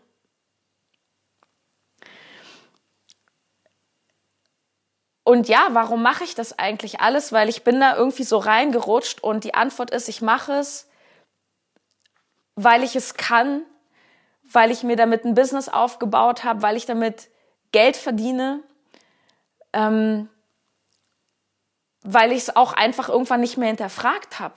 Und 5.28 5.50
ja, 5.50 5.68
warum 5.72 6.04
mache 6.04 6.24
ich 6.24 6.36
das 6.36 6.58
eigentlich 6.58 7.02
alles? 7.02 7.34
Weil 7.34 7.50
ich 7.50 7.66
bin 7.66 7.82
da 7.82 7.98
irgendwie 7.98 8.24
so 8.24 8.38
reingerutscht 8.38 9.22
und 9.22 9.44
die 9.44 9.56
Antwort 9.56 9.92
ist, 9.92 10.08
ich 10.08 10.22
mache 10.22 10.54
es, 10.54 10.88
weil 12.56 12.82
ich 12.82 12.96
es 12.96 13.16
kann, 13.16 13.64
weil 14.44 14.72
ich 14.72 14.84
mir 14.84 14.96
damit 14.96 15.26
ein 15.26 15.34
Business 15.34 15.68
aufgebaut 15.68 16.46
habe, 16.46 16.62
weil 16.62 16.78
ich 16.78 16.86
damit 16.86 17.28
Geld 17.74 17.98
verdiene, 17.98 18.64
ähm, 19.74 20.30
weil 22.04 22.32
ich 22.32 22.44
es 22.44 22.56
auch 22.56 22.72
einfach 22.72 23.10
irgendwann 23.10 23.42
nicht 23.42 23.58
mehr 23.58 23.68
hinterfragt 23.68 24.40
habe. 24.40 24.56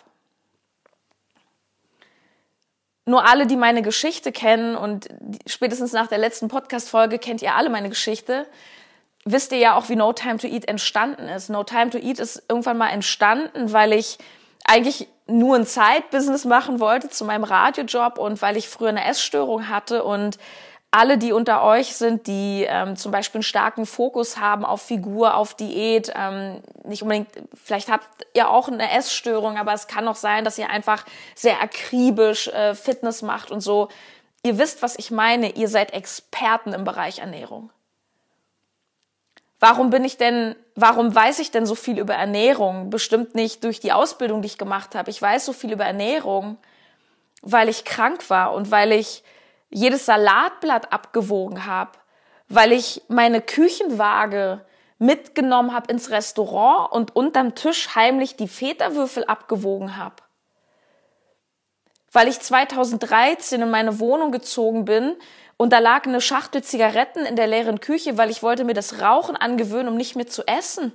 Nur 3.06 3.28
alle, 3.28 3.48
die 3.48 3.56
meine 3.56 3.82
Geschichte 3.82 4.30
kennen 4.30 4.76
und 4.76 5.08
spätestens 5.46 5.90
nach 5.92 6.06
der 6.06 6.18
letzten 6.18 6.46
Podcast-Folge 6.46 7.18
kennt 7.18 7.42
ihr 7.42 7.56
alle 7.56 7.70
meine 7.70 7.88
Geschichte, 7.88 8.46
wisst 9.32 9.52
ihr 9.52 9.58
ja 9.58 9.76
auch, 9.76 9.88
wie 9.88 9.96
No 9.96 10.12
Time 10.12 10.38
to 10.38 10.46
Eat 10.46 10.66
entstanden 10.68 11.28
ist. 11.28 11.50
No 11.50 11.64
Time 11.64 11.90
to 11.90 11.98
Eat 11.98 12.18
ist 12.18 12.42
irgendwann 12.48 12.78
mal 12.78 12.90
entstanden, 12.90 13.72
weil 13.72 13.92
ich 13.92 14.18
eigentlich 14.64 15.08
nur 15.26 15.56
ein 15.56 15.66
Zeitbusiness 15.66 16.44
machen 16.44 16.80
wollte 16.80 17.08
zu 17.08 17.24
meinem 17.24 17.44
Radiojob 17.44 18.18
und 18.18 18.42
weil 18.42 18.56
ich 18.56 18.68
früher 18.68 18.88
eine 18.88 19.04
Essstörung 19.04 19.68
hatte 19.68 20.04
und 20.04 20.38
alle, 20.92 21.18
die 21.18 21.32
unter 21.32 21.62
euch 21.62 21.94
sind, 21.94 22.26
die 22.26 22.66
ähm, 22.68 22.96
zum 22.96 23.12
Beispiel 23.12 23.38
einen 23.38 23.44
starken 23.44 23.86
Fokus 23.86 24.38
haben 24.38 24.64
auf 24.64 24.82
Figur, 24.82 25.36
auf 25.36 25.54
Diät, 25.54 26.12
ähm, 26.16 26.62
nicht 26.84 27.02
unbedingt, 27.02 27.28
vielleicht 27.54 27.88
habt 27.88 28.08
ihr 28.34 28.50
auch 28.50 28.68
eine 28.68 28.90
Essstörung, 28.90 29.56
aber 29.56 29.72
es 29.72 29.86
kann 29.86 30.08
auch 30.08 30.16
sein, 30.16 30.44
dass 30.44 30.58
ihr 30.58 30.68
einfach 30.68 31.04
sehr 31.36 31.62
akribisch 31.62 32.48
äh, 32.48 32.74
Fitness 32.74 33.22
macht 33.22 33.52
und 33.52 33.60
so. 33.60 33.88
Ihr 34.42 34.58
wisst, 34.58 34.82
was 34.82 34.98
ich 34.98 35.10
meine. 35.10 35.52
Ihr 35.52 35.68
seid 35.68 35.92
Experten 35.92 36.72
im 36.72 36.84
Bereich 36.84 37.18
Ernährung. 37.18 37.70
Warum 39.60 39.90
bin 39.90 40.04
ich 40.04 40.16
denn, 40.16 40.56
warum 40.74 41.14
weiß 41.14 41.38
ich 41.38 41.50
denn 41.50 41.66
so 41.66 41.74
viel 41.74 41.98
über 41.98 42.14
Ernährung? 42.14 42.88
Bestimmt 42.88 43.34
nicht 43.34 43.62
durch 43.62 43.78
die 43.78 43.92
Ausbildung, 43.92 44.40
die 44.40 44.46
ich 44.46 44.58
gemacht 44.58 44.94
habe. 44.94 45.10
Ich 45.10 45.20
weiß 45.20 45.44
so 45.44 45.52
viel 45.52 45.72
über 45.72 45.84
Ernährung, 45.84 46.56
weil 47.42 47.68
ich 47.68 47.84
krank 47.84 48.30
war 48.30 48.54
und 48.54 48.70
weil 48.70 48.90
ich 48.92 49.22
jedes 49.68 50.06
Salatblatt 50.06 50.92
abgewogen 50.94 51.66
habe, 51.66 51.92
weil 52.48 52.72
ich 52.72 53.02
meine 53.08 53.42
Küchenwaage 53.42 54.64
mitgenommen 54.98 55.74
habe 55.74 55.92
ins 55.92 56.10
Restaurant 56.10 56.90
und 56.92 57.14
unterm 57.14 57.54
Tisch 57.54 57.94
heimlich 57.94 58.36
die 58.36 58.48
Feta-Würfel 58.48 59.24
abgewogen 59.24 59.98
habe. 59.98 60.16
Weil 62.12 62.28
ich 62.28 62.40
2013 62.40 63.60
in 63.60 63.70
meine 63.70 64.00
Wohnung 64.00 64.32
gezogen 64.32 64.86
bin 64.86 65.16
und 65.60 65.74
da 65.74 65.78
lag 65.78 66.06
eine 66.06 66.22
Schachtel 66.22 66.64
Zigaretten 66.64 67.26
in 67.26 67.36
der 67.36 67.46
leeren 67.46 67.80
Küche, 67.80 68.16
weil 68.16 68.30
ich 68.30 68.42
wollte 68.42 68.64
mir 68.64 68.72
das 68.72 69.02
Rauchen 69.02 69.36
angewöhnen, 69.36 69.88
um 69.88 69.96
nicht 69.98 70.16
mehr 70.16 70.26
zu 70.26 70.46
essen. 70.46 70.90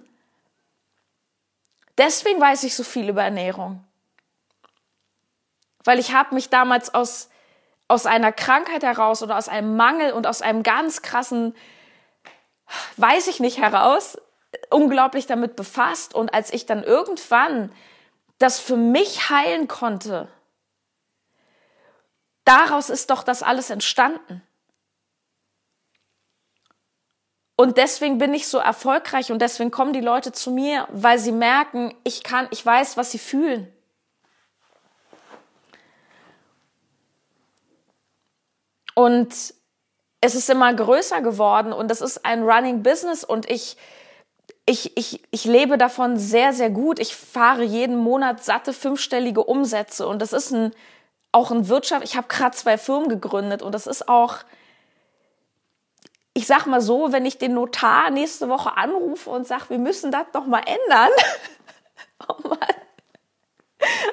Deswegen 2.00 2.42
weiß 2.42 2.64
ich 2.64 2.74
so 2.74 2.84
viel 2.84 3.08
über 3.08 3.22
Ernährung. 3.22 3.84
Weil 5.84 6.00
ich 6.00 6.16
habe 6.16 6.34
mich 6.34 6.50
damals 6.50 6.92
aus 6.96 7.30
aus 7.88 8.08
einer 8.08 8.32
Krankheit 8.32 8.82
heraus 8.82 9.22
oder 9.22 9.38
aus 9.38 9.50
einem 9.50 9.76
Mangel 9.76 10.14
und 10.14 10.26
aus 10.26 10.42
einem 10.42 10.64
ganz 10.64 11.04
krassen, 11.04 11.56
weiß 12.98 13.28
ich 13.28 13.40
nicht 13.40 13.60
heraus, 13.60 14.18
unglaublich 14.72 15.28
damit 15.28 15.56
befasst. 15.56 16.16
Und 16.16 16.34
als 16.34 16.52
ich 16.52 16.66
dann 16.66 16.84
irgendwann 16.84 17.72
das 18.40 18.60
für 18.60 18.78
mich 18.78 19.30
heilen 19.30 19.68
konnte, 19.68 20.28
daraus 22.46 22.90
ist 22.90 23.12
doch 23.12 23.22
das 23.22 23.44
alles 23.44 23.70
entstanden. 23.70 24.42
Und 27.58 27.78
deswegen 27.78 28.18
bin 28.18 28.34
ich 28.34 28.48
so 28.48 28.58
erfolgreich 28.58 29.32
und 29.32 29.42
deswegen 29.42 29.72
kommen 29.72 29.94
die 29.94 30.02
Leute 30.02 30.34
zu 30.34 30.52
mir, 30.52 30.88
weil 30.92 31.20
sie 31.20 31.32
merken, 31.32 31.94
ich 32.04 32.24
kann, 32.24 32.48
ich 32.52 32.66
weiß, 32.66 32.98
was 32.98 33.12
sie 33.12 33.20
fühlen. 33.20 33.72
Und 38.94 39.54
es 40.22 40.36
ist 40.36 40.50
immer 40.50 40.74
größer 40.74 41.22
geworden 41.22 41.72
und 41.72 41.92
es 41.92 42.02
ist 42.02 42.26
ein 42.26 42.44
Running 42.44 42.82
Business 42.82 43.24
und 43.24 43.50
ich, 43.50 43.78
ich, 44.66 44.98
ich, 44.98 45.22
ich 45.32 45.46
lebe 45.46 45.78
davon 45.78 46.18
sehr, 46.18 46.52
sehr 46.52 46.70
gut. 46.70 47.00
Ich 47.00 47.16
fahre 47.16 47.64
jeden 47.64 47.98
Monat 47.98 48.44
satte 48.44 48.74
fünfstellige 48.74 49.44
Umsätze 49.44 50.08
und 50.08 50.22
das 50.22 50.34
ist 50.34 50.52
ein, 50.52 50.72
auch 51.32 51.52
ein 51.52 51.70
Wirtschaft. 51.70 52.04
Ich 52.04 52.18
habe 52.18 52.28
gerade 52.28 52.56
zwei 52.56 52.78
Firmen 52.78 53.08
gegründet 53.08 53.62
und 53.62 53.74
das 53.74 53.86
ist 53.86 54.10
auch, 54.10 54.38
ich 56.38 56.48
sag 56.48 56.66
mal 56.66 56.82
so, 56.82 57.14
wenn 57.14 57.26
ich 57.26 57.38
den 57.38 57.54
Notar 57.54 58.12
nächste 58.12 58.50
Woche 58.50 58.76
anrufe 58.76 59.30
und 59.30 59.48
sage, 59.48 59.70
wir 59.70 59.80
müssen 59.80 60.12
das 60.12 60.26
doch 60.34 60.46
mal 60.46 60.60
ändern. 60.60 61.10
oh 62.28 62.50
Mann. 62.50 62.60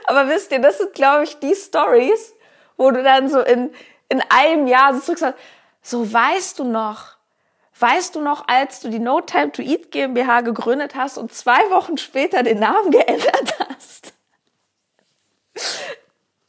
Aber 0.07 0.29
wisst 0.29 0.52
ihr, 0.52 0.61
das 0.61 0.79
sind, 0.79 0.95
glaube 0.95 1.25
ich, 1.25 1.41
die 1.41 1.55
Stories, 1.55 2.33
wo 2.76 2.93
du 2.93 3.02
dann 3.02 3.29
so 3.29 3.41
in, 3.41 3.75
in 4.09 4.23
einem 4.29 4.69
Jahr 4.69 4.95
so 4.95 5.14
zurück 5.14 5.35
so 5.83 6.12
weißt 6.12 6.61
du 6.61 6.64
noch, 6.64 7.17
weißt 7.81 8.14
du 8.14 8.21
noch, 8.21 8.47
als 8.47 8.79
du 8.79 8.88
die 8.88 9.00
No 9.00 9.21
Time 9.21 9.50
to 9.50 9.61
Eat 9.61 9.91
GmbH 9.91 10.43
gegründet 10.43 10.95
hast 10.95 11.19
und 11.19 11.35
zwei 11.35 11.71
Wochen 11.71 11.99
später 11.99 12.45
den 12.45 12.61
Namen 12.61 12.93
geändert 12.93 13.59
hast? 13.69 14.12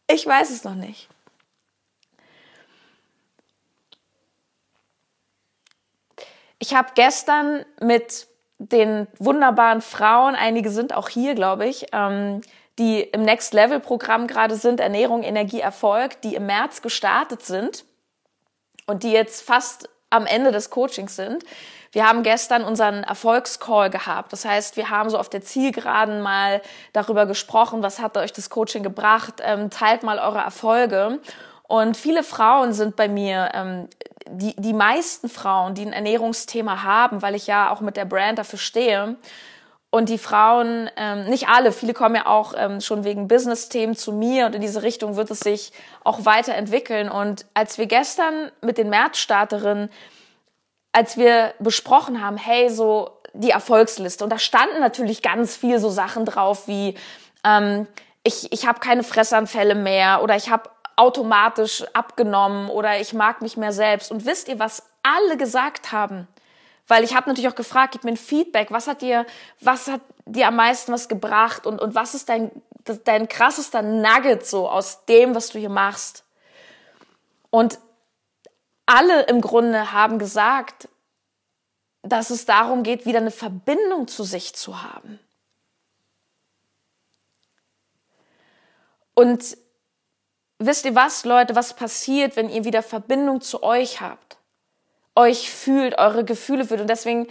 Ich 0.08 0.28
weiß 0.28 0.52
es 0.52 0.64
noch 0.64 0.76
nicht. 0.76 1.10
Ich 6.64 6.74
habe 6.74 6.92
gestern 6.96 7.66
mit 7.82 8.28
den 8.58 9.08
wunderbaren 9.20 9.82
Frauen, 9.82 10.34
einige 10.34 10.70
sind 10.70 10.96
auch 10.96 11.10
hier, 11.10 11.36
glaube 11.36 11.66
ich, 11.66 11.88
ähm, 11.92 12.40
die 12.80 13.02
im 13.02 13.24
Next 13.24 13.54
Level 13.54 13.82
Programm 13.82 14.28
gerade 14.28 14.56
sind, 14.56 14.80
Ernährung, 14.80 15.24
Energie, 15.24 15.60
Erfolg, 15.60 16.22
die 16.22 16.36
im 16.36 16.46
März 16.46 16.82
gestartet 16.82 17.44
sind 17.44 17.84
und 18.88 19.04
die 19.04 19.12
jetzt 19.12 19.46
fast 19.46 19.90
am 20.10 20.26
Ende 20.26 20.54
des 20.54 20.70
Coachings 20.70 21.18
sind. 21.18 21.44
Wir 21.92 22.08
haben 22.08 22.24
gestern 22.24 22.64
unseren 22.64 23.04
Erfolgscall 23.04 23.90
gehabt. 23.90 24.32
Das 24.32 24.46
heißt, 24.46 24.78
wir 24.78 24.90
haben 24.90 25.10
so 25.10 25.18
auf 25.18 25.28
der 25.28 25.42
Zielgeraden 25.42 26.22
mal 26.22 26.62
darüber 26.94 27.26
gesprochen, 27.26 27.84
was 27.84 28.00
hat 28.00 28.16
euch 28.16 28.32
das 28.32 28.50
Coaching 28.50 28.84
gebracht, 28.84 29.42
ähm, 29.42 29.70
teilt 29.70 30.04
mal 30.04 30.18
eure 30.18 30.40
Erfolge. 30.40 31.20
Und 31.68 31.98
viele 31.98 32.24
Frauen 32.24 32.72
sind 32.72 32.96
bei 32.96 33.08
mir, 33.08 33.50
ähm, 33.54 33.90
die, 34.30 34.56
die 34.56 34.74
meisten 34.74 35.30
Frauen, 35.30 35.76
die 35.76 35.86
ein 35.86 35.94
Ernährungsthema 35.94 36.84
haben, 36.84 37.22
weil 37.22 37.36
ich 37.36 37.48
ja 37.48 37.72
auch 37.72 37.82
mit 37.82 37.98
der 37.98 38.06
Brand 38.06 38.40
dafür 38.40 38.60
stehe, 38.60 39.18
und 39.94 40.10
die 40.10 40.18
Frauen, 40.18 40.90
ähm, 40.98 41.26
nicht 41.26 41.50
alle, 41.50 41.72
viele 41.72 41.94
kommen 41.94 42.16
ja 42.16 42.26
auch 42.26 42.56
ähm, 42.58 42.82
schon 42.82 43.04
wegen 43.04 43.28
Business-Themen 43.28 43.96
zu 43.96 44.12
mir 44.12 44.48
und 44.48 44.56
in 44.56 44.62
diese 44.62 44.82
Richtung 44.82 45.18
wird 45.18 45.30
es 45.30 45.42
sich 45.42 45.72
auch 46.04 46.26
weiterentwickeln. 46.26 47.12
Und 47.12 47.46
als 47.54 47.78
wir 47.78 47.86
gestern 47.86 48.52
mit 48.62 48.80
den 48.80 48.90
Märzstarterinnen, 48.90 49.92
als 50.94 51.16
wir 51.16 51.54
besprochen 51.60 52.26
haben, 52.26 52.38
hey, 52.38 52.72
so 52.72 53.12
die 53.34 53.52
Erfolgsliste, 53.52 54.24
und 54.24 54.32
da 54.32 54.40
standen 54.40 54.80
natürlich 54.80 55.22
ganz 55.22 55.56
viel 55.56 55.78
so 55.78 55.92
Sachen 55.92 56.26
drauf 56.26 56.68
wie, 56.68 56.98
ähm, 57.44 57.86
ich, 58.24 58.52
ich 58.52 58.66
habe 58.66 58.80
keine 58.80 59.04
Fressanfälle 59.04 59.76
mehr 59.76 60.24
oder 60.24 60.36
ich 60.36 60.50
habe 60.50 60.72
automatisch 60.96 61.84
abgenommen 61.94 62.70
oder 62.70 63.00
ich 63.00 63.14
mag 63.14 63.42
mich 63.42 63.58
mehr 63.58 63.72
selbst. 63.72 64.12
Und 64.12 64.26
wisst 64.26 64.48
ihr, 64.48 64.60
was 64.60 64.84
alle 65.02 65.38
gesagt 65.38 65.92
haben? 65.92 66.28
Weil 66.88 67.04
ich 67.04 67.16
habe 67.16 67.30
natürlich 67.30 67.50
auch 67.50 67.56
gefragt, 67.56 67.94
gib 67.94 68.04
mir 68.04 68.12
ein 68.12 68.18
Feedback, 68.18 68.72
was 68.72 68.88
hat 68.88 69.02
dir, 69.02 69.26
was 69.62 69.88
hat 69.88 70.02
dir 70.26 70.48
am 70.48 70.56
meisten 70.56 70.92
was 70.92 71.08
gebracht 71.08 71.66
und, 71.66 71.82
und 71.82 71.96
was 71.96 72.14
ist 72.14 72.30
dein, 72.30 72.52
dein 73.06 73.28
krassester 73.28 73.82
Nugget 73.82 74.46
so 74.46 74.70
aus 74.70 75.06
dem, 75.06 75.34
was 75.34 75.50
du 75.50 75.60
hier 75.60 75.70
machst? 75.70 76.26
Und 77.50 77.80
alle 78.86 79.24
im 79.24 79.42
Grunde 79.42 79.94
haben 79.94 80.20
gesagt, 80.20 80.90
dass 82.02 82.30
es 82.30 82.46
darum 82.46 82.84
geht, 82.84 83.06
wieder 83.06 83.20
eine 83.20 83.32
Verbindung 83.32 84.08
zu 84.08 84.24
sich 84.24 84.54
zu 84.56 84.84
haben. 84.84 85.20
Und 89.16 89.58
wisst 90.60 90.86
ihr 90.86 90.96
was, 90.96 91.26
Leute, 91.26 91.56
was 91.56 91.76
passiert, 91.76 92.36
wenn 92.36 92.50
ihr 92.50 92.66
wieder 92.66 92.84
Verbindung 92.84 93.42
zu 93.42 93.64
euch 93.64 94.02
habt? 94.02 94.38
euch 95.16 95.52
fühlt, 95.52 95.98
eure 95.98 96.26
Gefühle 96.26 96.66
fühlt. 96.66 96.82
Und 96.82 96.90
deswegen, 96.90 97.28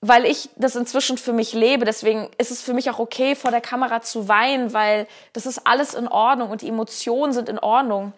weil 0.00 0.24
ich 0.24 0.50
das 0.56 0.76
inzwischen 0.76 1.18
für 1.18 1.32
mich 1.32 1.52
lebe, 1.52 1.84
deswegen 1.84 2.30
ist 2.38 2.50
es 2.50 2.62
für 2.62 2.74
mich 2.74 2.90
auch 2.90 2.98
okay, 2.98 3.34
vor 3.34 3.50
der 3.50 3.60
Kamera 3.60 4.02
zu 4.02 4.28
weinen, 4.28 4.72
weil 4.72 5.06
das 5.32 5.46
ist 5.46 5.66
alles 5.66 5.94
in 5.94 6.08
Ordnung 6.08 6.50
und 6.50 6.62
die 6.62 6.68
Emotionen 6.68 7.32
sind 7.32 7.48
in 7.48 7.58
Ordnung. 7.58 8.12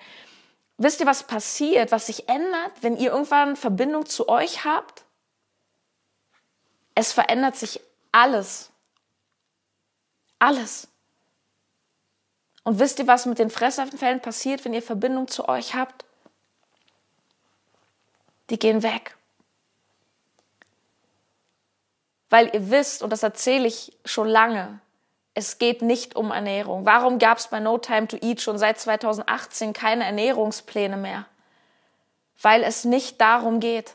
Wisst 0.76 1.00
ihr, 1.00 1.06
was 1.06 1.24
passiert, 1.24 1.92
was 1.92 2.06
sich 2.06 2.28
ändert, 2.28 2.72
wenn 2.80 2.96
ihr 2.96 3.12
irgendwann 3.12 3.56
Verbindung 3.56 4.06
zu 4.06 4.28
euch 4.28 4.64
habt? 4.64 5.04
Es 6.96 7.12
verändert 7.12 7.56
sich 7.56 7.80
alles. 8.12 8.70
Alles. 10.38 10.88
Und 12.64 12.78
wisst 12.78 12.98
ihr, 12.98 13.06
was 13.06 13.26
mit 13.26 13.38
den 13.38 13.50
fresshaften 13.50 13.98
Fällen 13.98 14.20
passiert, 14.20 14.64
wenn 14.64 14.74
ihr 14.74 14.82
Verbindung 14.82 15.28
zu 15.28 15.48
euch 15.48 15.74
habt? 15.74 16.04
die 18.50 18.58
gehen 18.58 18.82
weg. 18.82 19.16
Weil 22.30 22.54
ihr 22.54 22.70
wisst, 22.70 23.02
und 23.02 23.10
das 23.10 23.22
erzähle 23.22 23.66
ich 23.66 23.96
schon 24.04 24.28
lange, 24.28 24.80
es 25.34 25.58
geht 25.58 25.82
nicht 25.82 26.14
um 26.16 26.30
Ernährung. 26.30 26.86
Warum 26.86 27.18
gab 27.18 27.38
es 27.38 27.48
bei 27.48 27.60
No 27.60 27.78
Time 27.78 28.06
to 28.06 28.16
Eat 28.16 28.40
schon 28.40 28.58
seit 28.58 28.78
2018 28.78 29.72
keine 29.72 30.04
Ernährungspläne 30.04 30.96
mehr? 30.96 31.26
Weil 32.40 32.62
es 32.62 32.84
nicht 32.84 33.20
darum 33.20 33.60
geht. 33.60 33.94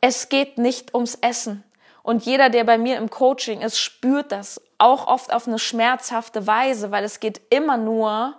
Es 0.00 0.28
geht 0.28 0.58
nicht 0.58 0.94
ums 0.94 1.16
Essen. 1.16 1.64
Und 2.06 2.24
jeder, 2.24 2.50
der 2.50 2.62
bei 2.62 2.78
mir 2.78 2.98
im 2.98 3.10
Coaching 3.10 3.62
ist, 3.62 3.80
spürt 3.80 4.30
das 4.30 4.62
auch 4.78 5.08
oft 5.08 5.32
auf 5.32 5.48
eine 5.48 5.58
schmerzhafte 5.58 6.46
Weise, 6.46 6.92
weil 6.92 7.02
es 7.02 7.18
geht 7.18 7.40
immer 7.50 7.76
nur, 7.76 8.36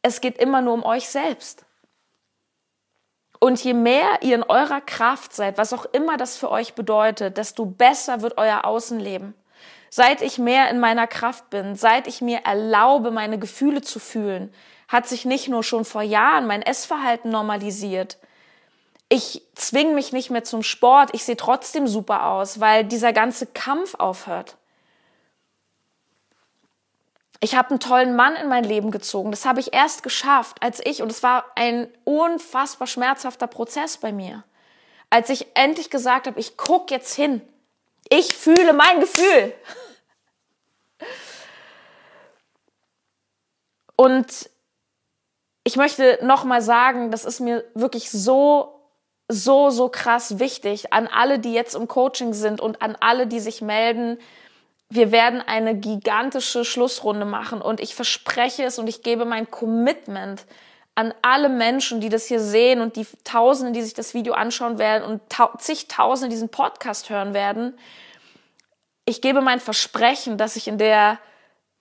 es 0.00 0.22
geht 0.22 0.38
immer 0.38 0.62
nur 0.62 0.72
um 0.72 0.82
euch 0.82 1.10
selbst. 1.10 1.66
Und 3.38 3.62
je 3.62 3.74
mehr 3.74 4.22
ihr 4.22 4.36
in 4.36 4.42
eurer 4.42 4.80
Kraft 4.80 5.34
seid, 5.34 5.58
was 5.58 5.74
auch 5.74 5.84
immer 5.92 6.16
das 6.16 6.38
für 6.38 6.50
euch 6.50 6.72
bedeutet, 6.72 7.36
desto 7.36 7.66
besser 7.66 8.22
wird 8.22 8.38
euer 8.38 8.64
Außenleben. 8.64 9.34
Seit 9.90 10.22
ich 10.22 10.38
mehr 10.38 10.70
in 10.70 10.80
meiner 10.80 11.06
Kraft 11.06 11.50
bin, 11.50 11.76
seit 11.76 12.06
ich 12.06 12.22
mir 12.22 12.38
erlaube, 12.46 13.10
meine 13.10 13.38
Gefühle 13.38 13.82
zu 13.82 13.98
fühlen, 13.98 14.50
hat 14.88 15.06
sich 15.06 15.26
nicht 15.26 15.48
nur 15.48 15.64
schon 15.64 15.84
vor 15.84 16.00
Jahren 16.00 16.46
mein 16.46 16.62
Essverhalten 16.62 17.30
normalisiert. 17.30 18.16
Ich 19.14 19.42
zwing 19.54 19.94
mich 19.94 20.12
nicht 20.12 20.30
mehr 20.30 20.42
zum 20.42 20.64
Sport, 20.64 21.10
ich 21.12 21.22
sehe 21.22 21.36
trotzdem 21.36 21.86
super 21.86 22.26
aus, 22.26 22.58
weil 22.58 22.82
dieser 22.82 23.12
ganze 23.12 23.46
Kampf 23.46 23.94
aufhört. 23.94 24.56
Ich 27.38 27.54
habe 27.54 27.70
einen 27.70 27.78
tollen 27.78 28.16
Mann 28.16 28.34
in 28.34 28.48
mein 28.48 28.64
Leben 28.64 28.90
gezogen. 28.90 29.30
Das 29.30 29.44
habe 29.44 29.60
ich 29.60 29.72
erst 29.72 30.02
geschafft, 30.02 30.60
als 30.64 30.80
ich, 30.84 31.00
und 31.00 31.12
es 31.12 31.22
war 31.22 31.44
ein 31.54 31.86
unfassbar 32.02 32.88
schmerzhafter 32.88 33.46
Prozess 33.46 33.98
bei 33.98 34.10
mir, 34.10 34.42
als 35.10 35.30
ich 35.30 35.46
endlich 35.54 35.90
gesagt 35.90 36.26
habe, 36.26 36.40
ich 36.40 36.56
guck 36.56 36.90
jetzt 36.90 37.14
hin. 37.14 37.40
Ich 38.08 38.34
fühle 38.34 38.72
mein 38.72 38.98
Gefühl. 38.98 39.54
Und 43.94 44.50
ich 45.62 45.76
möchte 45.76 46.18
nochmal 46.20 46.62
sagen, 46.62 47.12
das 47.12 47.24
ist 47.24 47.38
mir 47.38 47.64
wirklich 47.74 48.10
so, 48.10 48.73
so, 49.28 49.70
so 49.70 49.88
krass 49.88 50.38
wichtig 50.38 50.92
an 50.92 51.06
alle, 51.06 51.38
die 51.38 51.52
jetzt 51.52 51.74
im 51.74 51.88
Coaching 51.88 52.32
sind 52.32 52.60
und 52.60 52.82
an 52.82 52.96
alle, 53.00 53.26
die 53.26 53.40
sich 53.40 53.62
melden 53.62 54.18
wir 54.94 55.12
werden 55.12 55.40
eine 55.40 55.74
gigantische 55.74 56.64
Schlussrunde 56.64 57.24
machen 57.24 57.60
und 57.60 57.80
ich 57.80 57.94
verspreche 57.94 58.64
es 58.64 58.78
und 58.78 58.86
ich 58.86 59.02
gebe 59.02 59.24
mein 59.24 59.50
Commitment 59.50 60.46
an 60.94 61.12
alle 61.22 61.48
Menschen, 61.48 62.00
die 62.00 62.08
das 62.08 62.26
hier 62.26 62.40
sehen 62.40 62.80
und 62.80 62.96
die 62.96 63.06
Tausende, 63.24 63.72
die 63.72 63.82
sich 63.82 63.94
das 63.94 64.14
Video 64.14 64.34
anschauen 64.34 64.78
werden 64.78 65.02
und 65.04 65.20
zigtausende 65.60 66.32
diesen 66.32 66.50
Podcast 66.50 67.10
hören 67.10 67.34
werden. 67.34 67.76
Ich 69.04 69.20
gebe 69.20 69.40
mein 69.40 69.58
Versprechen, 69.58 70.38
dass 70.38 70.54
ich 70.54 70.68
in 70.68 70.78
der 70.78 71.18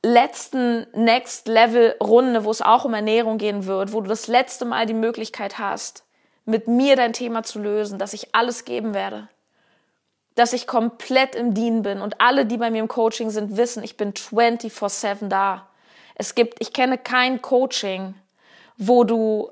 letzten 0.01 0.87
Next 0.93 1.47
Level 1.47 1.95
Runde, 2.01 2.43
wo 2.43 2.51
es 2.51 2.61
auch 2.61 2.85
um 2.85 2.93
Ernährung 2.93 3.37
gehen 3.37 3.67
wird, 3.67 3.93
wo 3.93 4.01
du 4.01 4.09
das 4.09 4.27
letzte 4.27 4.65
Mal 4.65 4.87
die 4.87 4.95
Möglichkeit 4.95 5.59
hast, 5.59 6.03
mit 6.45 6.67
mir 6.67 6.95
dein 6.95 7.13
Thema 7.13 7.43
zu 7.43 7.59
lösen, 7.59 7.99
dass 7.99 8.13
ich 8.13 8.35
alles 8.35 8.65
geben 8.65 8.93
werde. 8.93 9.29
Dass 10.35 10.53
ich 10.53 10.67
komplett 10.67 11.35
im 11.35 11.53
Dienen 11.53 11.83
bin 11.83 12.01
und 12.01 12.19
alle, 12.19 12.45
die 12.45 12.57
bei 12.57 12.71
mir 12.71 12.79
im 12.79 12.87
Coaching 12.87 13.29
sind, 13.29 13.55
wissen, 13.55 13.83
ich 13.83 13.97
bin 13.97 14.13
24/7 14.13 15.29
da. 15.29 15.67
Es 16.15 16.35
gibt, 16.35 16.59
ich 16.59 16.73
kenne 16.73 16.97
kein 16.97 17.41
Coaching, 17.41 18.15
wo 18.77 19.03
du 19.03 19.51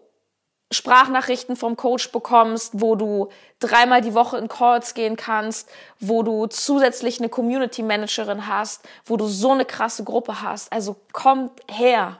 Sprachnachrichten 0.71 1.57
vom 1.57 1.75
Coach 1.75 2.11
bekommst, 2.11 2.79
wo 2.79 2.95
du 2.95 3.29
dreimal 3.59 4.01
die 4.01 4.13
Woche 4.13 4.37
in 4.37 4.47
Calls 4.47 4.93
gehen 4.93 5.17
kannst, 5.17 5.69
wo 5.99 6.23
du 6.23 6.47
zusätzlich 6.47 7.19
eine 7.19 7.27
Community 7.27 7.83
Managerin 7.83 8.47
hast, 8.47 8.87
wo 9.03 9.17
du 9.17 9.27
so 9.27 9.51
eine 9.51 9.65
krasse 9.65 10.05
Gruppe 10.05 10.41
hast. 10.41 10.71
Also 10.71 10.95
kommt 11.11 11.51
her. 11.69 12.19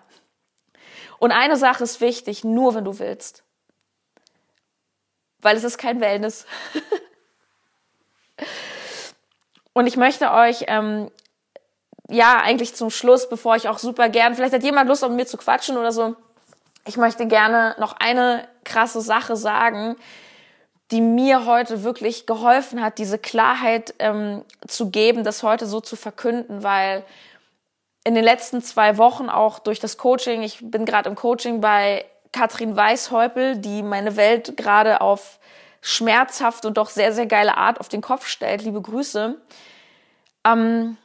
Und 1.17 1.31
eine 1.31 1.55
Sache 1.55 1.83
ist 1.83 2.01
wichtig, 2.01 2.43
nur 2.43 2.75
wenn 2.75 2.83
du 2.83 2.99
willst. 2.99 3.43
Weil 5.41 5.57
es 5.57 5.63
ist 5.63 5.77
kein 5.77 5.99
Wellness. 6.01 6.45
Und 9.73 9.87
ich 9.87 9.97
möchte 9.97 10.31
euch, 10.31 10.65
ähm, 10.67 11.09
ja, 12.09 12.41
eigentlich 12.41 12.75
zum 12.75 12.89
Schluss, 12.89 13.29
bevor 13.29 13.55
ich 13.55 13.69
auch 13.69 13.79
super 13.79 14.09
gern, 14.09 14.35
vielleicht 14.35 14.53
hat 14.53 14.63
jemand 14.63 14.89
Lust, 14.89 15.01
mit 15.03 15.11
mir 15.11 15.25
zu 15.25 15.37
quatschen 15.37 15.77
oder 15.77 15.91
so, 15.91 16.15
ich 16.85 16.97
möchte 16.97 17.27
gerne 17.27 17.75
noch 17.79 17.93
eine 17.93 18.47
krasse 18.63 19.01
Sache 19.01 19.35
sagen, 19.35 19.95
die 20.91 20.99
mir 20.99 21.45
heute 21.45 21.83
wirklich 21.83 22.25
geholfen 22.25 22.81
hat, 22.81 22.97
diese 22.97 23.17
Klarheit 23.17 23.93
ähm, 23.99 24.43
zu 24.67 24.89
geben, 24.89 25.23
das 25.23 25.41
heute 25.41 25.65
so 25.65 25.79
zu 25.79 25.95
verkünden, 25.95 26.63
weil 26.63 27.05
in 28.03 28.15
den 28.15 28.23
letzten 28.23 28.61
zwei 28.61 28.97
Wochen 28.97 29.29
auch 29.29 29.59
durch 29.59 29.79
das 29.79 29.97
Coaching, 29.97 30.41
ich 30.41 30.59
bin 30.61 30.85
gerade 30.85 31.07
im 31.07 31.15
Coaching 31.15 31.61
bei 31.61 32.05
Katrin 32.31 32.75
Weishäupel, 32.75 33.57
die 33.57 33.83
meine 33.83 34.15
Welt 34.15 34.55
gerade 34.57 35.01
auf 35.01 35.39
schmerzhaft 35.81 36.65
und 36.65 36.77
doch 36.77 36.89
sehr, 36.89 37.13
sehr 37.13 37.25
geile 37.25 37.57
Art 37.57 37.79
auf 37.79 37.89
den 37.89 38.01
Kopf 38.01 38.27
stellt. 38.27 38.61
Liebe 38.61 38.81
Grüße. 38.81 39.35
Ähm, 40.45 40.97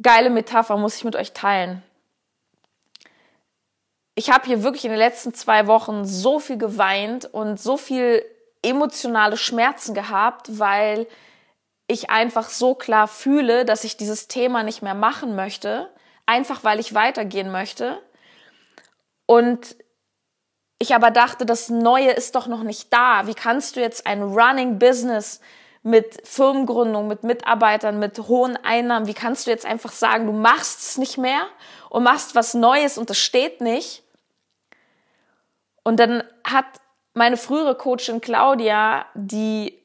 geile 0.00 0.30
Metapher 0.30 0.76
muss 0.76 0.96
ich 0.96 1.04
mit 1.04 1.16
euch 1.16 1.32
teilen 1.32 1.82
ich 4.20 4.30
habe 4.30 4.44
hier 4.44 4.62
wirklich 4.62 4.84
in 4.84 4.90
den 4.90 4.98
letzten 4.98 5.32
zwei 5.32 5.66
Wochen 5.66 6.04
so 6.04 6.38
viel 6.38 6.58
geweint 6.58 7.24
und 7.24 7.58
so 7.58 7.78
viel 7.78 8.22
emotionale 8.62 9.38
Schmerzen 9.38 9.94
gehabt, 9.94 10.58
weil 10.58 11.06
ich 11.86 12.10
einfach 12.10 12.50
so 12.50 12.74
klar 12.74 13.08
fühle, 13.08 13.64
dass 13.64 13.82
ich 13.82 13.96
dieses 13.96 14.28
Thema 14.28 14.62
nicht 14.62 14.82
mehr 14.82 14.94
machen 14.94 15.36
möchte, 15.36 15.88
einfach 16.26 16.64
weil 16.64 16.80
ich 16.80 16.92
weitergehen 16.92 17.50
möchte. 17.50 17.98
Und 19.24 19.74
ich 20.80 20.94
aber 20.94 21.10
dachte, 21.10 21.44
das 21.44 21.68
Neue 21.68 22.10
ist 22.10 22.34
doch 22.34 22.46
noch 22.46 22.62
nicht 22.62 22.90
da. 22.92 23.26
Wie 23.26 23.34
kannst 23.34 23.76
du 23.76 23.80
jetzt 23.80 24.06
ein 24.06 24.22
Running 24.22 24.78
Business 24.78 25.40
mit 25.82 26.26
Firmengründung, 26.26 27.06
mit 27.06 27.22
Mitarbeitern, 27.22 27.98
mit 27.98 28.18
hohen 28.18 28.56
Einnahmen, 28.56 29.06
wie 29.06 29.14
kannst 29.14 29.46
du 29.46 29.50
jetzt 29.50 29.66
einfach 29.66 29.92
sagen, 29.92 30.26
du 30.26 30.32
machst 30.32 30.80
es 30.80 30.98
nicht 30.98 31.18
mehr 31.18 31.42
und 31.90 32.02
machst 32.02 32.34
was 32.34 32.54
Neues 32.54 32.96
und 32.96 33.10
das 33.10 33.18
steht 33.18 33.60
nicht? 33.60 34.02
Und 35.82 36.00
dann 36.00 36.24
hat 36.44 36.66
meine 37.12 37.36
frühere 37.36 37.74
Coachin 37.74 38.22
Claudia, 38.22 39.04
die 39.14 39.78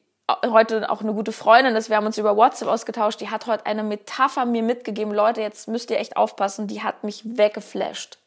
heute 0.46 0.90
auch 0.90 1.02
eine 1.02 1.12
gute 1.12 1.32
Freundin 1.32 1.76
ist, 1.76 1.90
wir 1.90 1.96
haben 1.96 2.06
uns 2.06 2.18
über 2.18 2.36
WhatsApp 2.36 2.68
ausgetauscht, 2.68 3.20
die 3.20 3.30
hat 3.30 3.46
heute 3.46 3.66
eine 3.66 3.82
Metapher 3.82 4.46
mir 4.46 4.62
mitgegeben. 4.62 5.12
Leute, 5.12 5.42
jetzt 5.42 5.68
müsst 5.68 5.90
ihr 5.90 5.98
echt 5.98 6.16
aufpassen, 6.16 6.66
die 6.66 6.82
hat 6.82 7.04
mich 7.04 7.36
weggeflasht. 7.36 8.18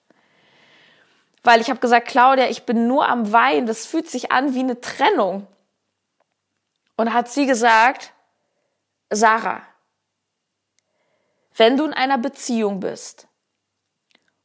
Weil 1.44 1.62
ich 1.62 1.70
habe 1.70 1.80
gesagt, 1.80 2.08
Claudia, 2.08 2.50
ich 2.50 2.64
bin 2.64 2.88
nur 2.88 3.08
am 3.08 3.32
Weinen, 3.32 3.66
das 3.66 3.86
fühlt 3.86 4.10
sich 4.10 4.32
an 4.32 4.54
wie 4.54 4.60
eine 4.60 4.82
Trennung. 4.82 5.48
Und 6.98 7.14
hat 7.14 7.30
sie 7.30 7.46
gesagt, 7.46 8.14
Sarah, 9.10 9.62
wenn 11.56 11.78
du 11.78 11.86
in 11.86 11.94
einer 11.94 12.18
Beziehung 12.18 12.80
bist 12.80 13.28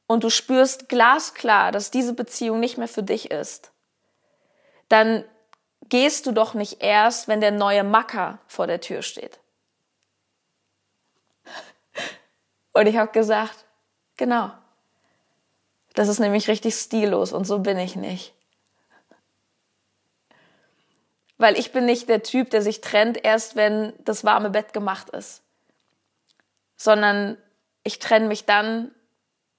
und 0.07 0.25
du 0.25 0.31
spürst 0.31 0.89
glasklar, 0.89 1.73
dass 1.73 1.91
diese 1.91 2.13
Beziehung 2.13 2.61
nicht 2.61 2.79
mehr 2.79 2.89
für 2.89 3.03
dich 3.03 3.31
ist, 3.31 3.73
dann 4.89 5.25
gehst 5.89 6.27
du 6.27 6.33
doch 6.33 6.55
nicht 6.55 6.83
erst, 6.83 7.29
wenn 7.29 7.41
der 7.41 7.51
neue 7.51 7.85
Macker 7.85 8.39
vor 8.47 8.67
der 8.67 8.81
Tür 8.81 9.03
steht. 9.03 9.41
Und 12.73 12.87
ich 12.87 12.97
habe 12.97 13.13
gesagt, 13.13 13.65
genau. 14.17 14.51
Das 15.95 16.09
ist 16.09 16.19
nämlich 16.19 16.49
richtig 16.49 16.75
stillos 16.75 17.33
und 17.33 17.45
so 17.45 17.61
bin 17.61 17.79
ich 17.79 17.97
nicht. 17.97 18.35
Weil 21.39 21.59
ich 21.59 21.73
bin 21.73 21.85
nicht 21.85 22.09
der 22.09 22.23
Typ, 22.23 22.51
der 22.51 22.63
sich 22.63 22.81
trennt 22.81 23.25
erst, 23.25 23.57
wenn 23.57 23.93
das 24.05 24.25
warme 24.25 24.51
Bett 24.51 24.73
gemacht 24.73 25.11
ist. 25.11 25.43
Sondern 26.77 27.39
ich 27.85 27.99
trenne 27.99 28.27
mich 28.27 28.45
dann, 28.45 28.93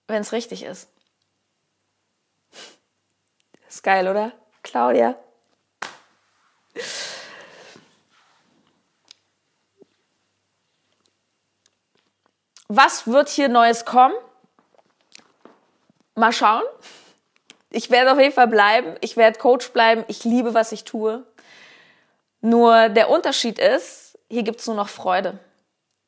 wenn 0.08 0.22
es 0.22 0.34
richtig 0.34 0.64
ist. 0.64 0.90
Ist 3.68 3.84
geil, 3.84 4.08
oder? 4.08 4.32
Claudia? 4.62 5.18
Was 12.68 13.08
wird 13.08 13.30
hier 13.30 13.48
Neues 13.48 13.86
kommen? 13.86 14.16
Mal 16.16 16.32
schauen. 16.32 16.64
Ich 17.70 17.92
werde 17.92 18.12
auf 18.12 18.20
jeden 18.20 18.34
Fall 18.34 18.48
bleiben. 18.48 18.96
Ich 19.02 19.18
werde 19.18 19.38
Coach 19.38 19.72
bleiben. 19.72 20.04
Ich 20.08 20.24
liebe, 20.24 20.54
was 20.54 20.72
ich 20.72 20.84
tue. 20.84 21.26
Nur 22.42 22.90
der 22.90 23.10
Unterschied 23.10 23.60
ist, 23.60 24.18
hier 24.30 24.44
gibt's 24.44 24.68
nur 24.68 24.76
noch 24.76 24.90
Freude. 24.90 25.40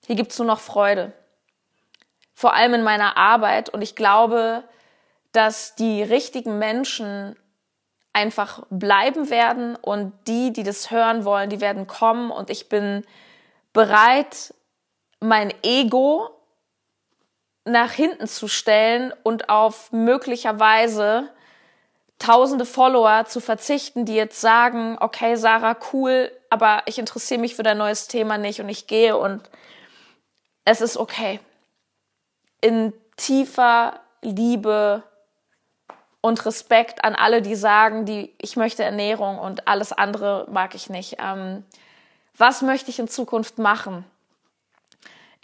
Hier 0.06 0.16
gibt's 0.16 0.38
nur 0.38 0.48
noch 0.48 0.60
Freude 0.60 1.14
vor 2.38 2.54
allem 2.54 2.76
in 2.76 2.84
meiner 2.84 3.18
Arbeit. 3.18 3.70
Und 3.70 3.82
ich 3.82 3.96
glaube, 3.96 4.64
dass 5.32 5.74
die 5.74 6.04
richtigen 6.04 6.60
Menschen 6.60 7.36
einfach 8.14 8.62
bleiben 8.70 9.32
werden 9.32 9.76
und 9.76 10.14
die, 10.28 10.54
die 10.54 10.62
das 10.62 10.92
hören 10.92 11.26
wollen, 11.26 11.50
die 11.50 11.62
werden 11.62 11.88
kommen 11.88 12.30
und 12.30 12.52
ich 12.52 12.70
bin 12.70 13.04
bereit, 13.74 14.54
mein 15.20 15.52
Ego 15.64 16.30
nach 17.68 17.92
hinten 17.92 18.28
zu 18.28 18.48
stellen 18.48 19.14
und 19.24 19.50
auf 19.50 19.92
möglicherweise 19.92 21.30
tausende 22.20 22.66
Follower 22.66 23.26
zu 23.26 23.40
verzichten, 23.40 24.06
die 24.06 24.16
jetzt 24.16 24.42
sagen, 24.42 24.98
okay, 25.00 25.36
Sarah, 25.36 25.78
cool, 25.94 26.32
aber 26.50 26.82
ich 26.86 26.98
interessiere 26.98 27.40
mich 27.40 27.56
für 27.56 27.64
dein 27.64 27.78
neues 27.78 28.08
Thema 28.08 28.38
nicht 28.38 28.60
und 28.60 28.70
ich 28.70 28.88
gehe 28.88 29.16
und 29.18 29.50
es 30.66 30.82
ist 30.82 30.98
okay 30.98 31.40
in 32.62 32.94
tiefer 33.16 34.00
Liebe 34.22 35.04
und 36.22 36.46
Respekt 36.46 37.04
an 37.04 37.16
alle, 37.16 37.42
die 37.42 37.56
sagen, 37.56 38.06
die, 38.06 38.34
ich 38.40 38.58
möchte 38.58 38.84
Ernährung 38.84 39.40
und 39.40 39.68
alles 39.68 39.94
andere 39.94 40.48
mag 40.52 40.76
ich 40.76 40.90
nicht. 40.90 41.18
Ähm, 41.20 41.64
was 42.36 42.62
möchte 42.62 42.90
ich 42.90 43.00
in 43.00 43.08
Zukunft 43.08 43.58
machen? 43.58 44.06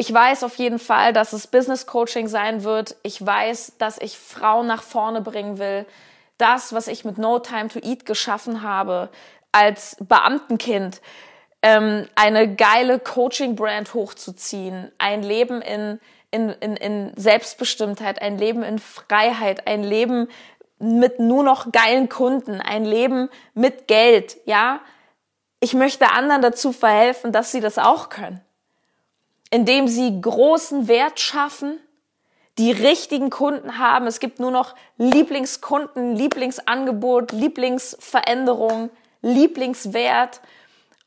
Ich 0.03 0.13
weiß 0.13 0.43
auf 0.43 0.57
jeden 0.57 0.79
Fall, 0.79 1.13
dass 1.13 1.31
es 1.31 1.47
Business 1.47 1.87
Coaching 1.87 2.27
sein 2.27 2.65
wird. 2.65 2.97
Ich 3.03 3.25
weiß, 3.25 3.77
dass 3.77 3.97
ich 3.97 4.17
Frauen 4.17 4.67
nach 4.67 4.83
vorne 4.83 5.21
bringen 5.21 5.59
will. 5.59 5.85
Das, 6.37 6.73
was 6.73 6.87
ich 6.87 7.05
mit 7.05 7.17
No 7.17 7.39
Time 7.39 7.69
to 7.69 7.79
Eat 7.79 8.05
geschaffen 8.05 8.63
habe, 8.63 9.07
als 9.53 9.95
Beamtenkind, 10.01 10.99
ähm, 11.61 12.05
eine 12.15 12.53
geile 12.53 12.99
Coaching-Brand 12.99 13.93
hochzuziehen, 13.93 14.91
ein 14.97 15.23
Leben 15.23 15.61
in 15.61 16.01
in, 16.31 16.49
in, 16.49 16.75
in 16.75 17.13
Selbstbestimmtheit, 17.15 18.21
ein 18.21 18.37
Leben 18.37 18.61
in 18.63 18.79
Freiheit, 18.79 19.67
ein 19.67 19.83
Leben 19.83 20.27
mit 20.79 21.19
nur 21.19 21.43
noch 21.43 21.71
geilen 21.71 22.09
Kunden, 22.09 22.59
ein 22.59 22.83
Leben 22.83 23.29
mit 23.53 23.87
Geld, 23.87 24.35
ja. 24.43 24.81
Ich 25.61 25.73
möchte 25.73 26.11
anderen 26.11 26.41
dazu 26.41 26.73
verhelfen, 26.73 27.31
dass 27.31 27.53
sie 27.53 27.61
das 27.61 27.77
auch 27.77 28.09
können. 28.09 28.41
Indem 29.53 29.87
sie 29.87 30.19
großen 30.19 30.87
Wert 30.87 31.19
schaffen, 31.19 31.79
die 32.57 32.71
richtigen 32.71 33.29
Kunden 33.29 33.77
haben. 33.77 34.07
Es 34.07 34.19
gibt 34.19 34.39
nur 34.39 34.49
noch 34.49 34.73
Lieblingskunden, 34.97 36.15
Lieblingsangebot, 36.15 37.31
Lieblingsveränderung, 37.31 38.89
Lieblingswert. 39.21 40.41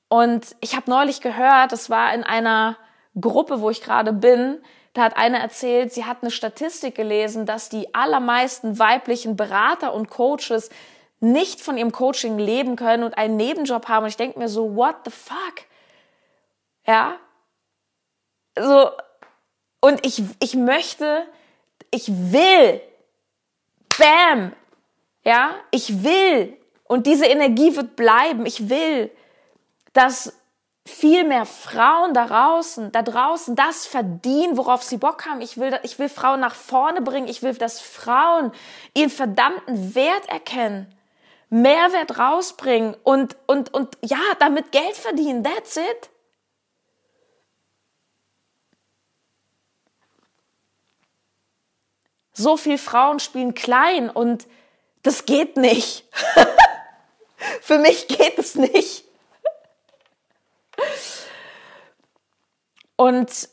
Und 0.09 0.55
ich 0.61 0.77
habe 0.77 0.89
neulich 0.89 1.21
gehört, 1.21 1.73
das 1.73 1.91
war 1.91 2.15
in 2.15 2.23
einer 2.23 2.77
Gruppe, 3.21 3.61
wo 3.61 3.71
ich 3.71 3.83
gerade 3.83 4.13
bin, 4.13 4.59
da 4.93 5.03
hat 5.03 5.17
eine 5.17 5.41
erzählt, 5.41 5.93
sie 5.93 6.05
hat 6.05 6.19
eine 6.23 6.31
Statistik 6.31 6.95
gelesen, 6.95 7.47
dass 7.47 7.69
die 7.69 7.95
allermeisten 7.97 8.79
weiblichen 8.79 9.37
Berater 9.37 9.93
und 9.93 10.09
Coaches 10.09 10.71
nicht 11.19 11.61
von 11.61 11.77
ihrem 11.77 11.91
Coaching 11.91 12.39
leben 12.39 12.77
können 12.77 13.03
und 13.03 13.19
einen 13.19 13.37
Nebenjob 13.37 13.89
haben. 13.89 14.05
Und 14.05 14.11
ich 14.11 14.17
denke 14.17 14.39
mir 14.39 14.49
so, 14.49 14.77
what 14.77 14.99
the 15.05 15.11
fuck? 15.11 15.67
Ja? 16.87 17.19
So, 18.59 18.91
Und 19.81 20.05
ich, 20.05 20.23
ich 20.41 20.55
möchte, 20.55 21.27
ich 21.91 22.09
will, 22.09 22.81
bam, 23.99 24.53
ja, 25.23 25.55
ich 25.71 26.03
will, 26.03 26.57
und 26.85 27.07
diese 27.07 27.27
Energie 27.27 27.77
wird 27.77 27.97
bleiben, 27.97 28.47
ich 28.47 28.69
will, 28.69 29.11
dass 29.93 30.33
viel 30.87 31.25
mehr 31.25 31.47
Frauen 31.47 32.15
da 32.15 32.27
draußen, 32.27 32.93
da 32.93 33.03
draußen 33.03 33.57
das 33.57 33.87
verdienen, 33.87 34.57
worauf 34.57 34.83
sie 34.85 34.99
Bock 34.99 35.27
haben. 35.27 35.41
Ich 35.41 35.59
will, 35.59 35.79
ich 35.83 35.99
will 35.99 36.09
Frauen 36.09 36.41
nach 36.41 36.55
vorne 36.55 37.03
bringen. 37.03 37.27
Ich 37.27 37.43
will, 37.43 37.55
dass 37.55 37.81
Frauen 37.81 38.53
ihren 38.95 39.11
verdammten 39.11 39.97
Wert 39.97 40.29
erkennen, 40.29 40.87
Mehrwert 41.51 42.19
rausbringen 42.19 42.97
und, 43.03 43.37
und, 43.47 43.75
und 43.75 43.99
ja, 44.03 44.19
damit 44.39 44.71
Geld 44.71 44.97
verdienen. 44.97 45.43
That's 45.43 45.77
it. 45.77 46.11
So 52.39 52.59
viel 52.59 52.77
Frauen 52.77 53.19
spielen 53.19 53.55
klein 53.55 54.11
und 54.11 54.47
das 55.03 55.25
geht 55.25 55.57
nicht. 55.57 56.05
Für 57.63 57.79
mich 57.79 58.09
geht 58.09 58.39
es 58.39 58.57
nicht. 58.57 59.05
Und 62.97 63.49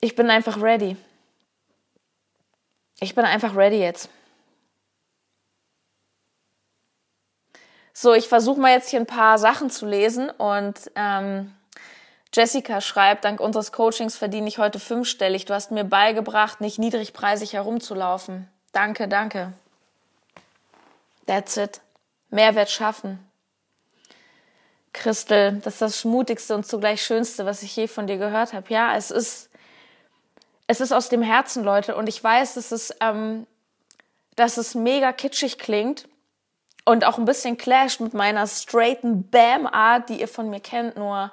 ich 0.00 0.14
bin 0.14 0.30
einfach 0.30 0.62
ready. 0.62 0.96
Ich 3.00 3.16
bin 3.16 3.24
einfach 3.24 3.56
ready 3.56 3.80
jetzt. 3.80 4.08
So, 7.92 8.14
ich 8.14 8.28
versuche 8.28 8.60
mal 8.60 8.72
jetzt 8.72 8.90
hier 8.90 9.00
ein 9.00 9.06
paar 9.06 9.38
Sachen 9.38 9.70
zu 9.70 9.86
lesen 9.86 10.30
und 10.30 10.92
ähm, 10.94 11.52
Jessica 12.36 12.82
schreibt, 12.82 13.24
dank 13.24 13.40
unseres 13.40 13.72
Coachings 13.72 14.18
verdiene 14.18 14.46
ich 14.46 14.58
heute 14.58 14.78
fünfstellig. 14.78 15.46
Du 15.46 15.54
hast 15.54 15.70
mir 15.70 15.84
beigebracht, 15.84 16.60
nicht 16.60 16.78
niedrigpreisig 16.78 17.54
herumzulaufen. 17.54 18.46
Danke, 18.72 19.08
danke. 19.08 19.54
That's 21.26 21.56
it. 21.56 21.80
Mehrwert 22.28 22.68
schaffen. 22.68 23.18
Christel, 24.92 25.62
das 25.64 25.74
ist 25.74 25.82
das 25.82 26.04
Mutigste 26.04 26.54
und 26.54 26.66
zugleich 26.66 27.02
Schönste, 27.02 27.46
was 27.46 27.62
ich 27.62 27.74
je 27.74 27.88
von 27.88 28.06
dir 28.06 28.18
gehört 28.18 28.52
habe. 28.52 28.66
Ja, 28.68 28.94
es 28.94 29.10
ist, 29.10 29.48
es 30.66 30.82
ist 30.82 30.92
aus 30.92 31.08
dem 31.08 31.22
Herzen, 31.22 31.64
Leute. 31.64 31.96
Und 31.96 32.06
ich 32.06 32.22
weiß, 32.22 32.54
dass 32.54 32.70
es, 32.70 32.94
ähm, 33.00 33.46
dass 34.34 34.58
es 34.58 34.74
mega 34.74 35.10
kitschig 35.12 35.58
klingt 35.58 36.06
und 36.84 37.06
auch 37.06 37.16
ein 37.16 37.24
bisschen 37.24 37.56
clasht 37.56 38.00
mit 38.00 38.12
meiner 38.12 38.46
straighten 38.46 39.30
Bam-Art, 39.30 40.10
die 40.10 40.20
ihr 40.20 40.28
von 40.28 40.50
mir 40.50 40.60
kennt. 40.60 40.96
Nur 40.98 41.32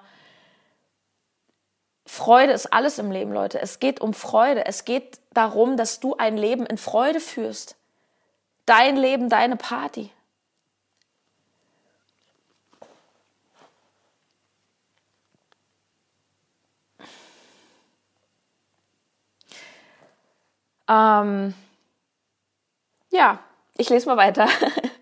Freude 2.05 2.51
ist 2.51 2.73
alles 2.73 2.99
im 2.99 3.11
Leben, 3.11 3.31
Leute. 3.31 3.59
Es 3.59 3.79
geht 3.79 4.01
um 4.01 4.13
Freude. 4.13 4.65
Es 4.65 4.85
geht 4.85 5.19
darum, 5.33 5.77
dass 5.77 5.99
du 5.99 6.15
ein 6.17 6.37
Leben 6.37 6.65
in 6.65 6.77
Freude 6.77 7.19
führst. 7.19 7.75
Dein 8.65 8.97
Leben, 8.97 9.29
deine 9.29 9.55
Party. 9.55 10.11
Ähm, 20.87 21.53
ja, 23.11 23.39
ich 23.77 23.89
lese 23.89 24.07
mal 24.07 24.17
weiter. 24.17 24.47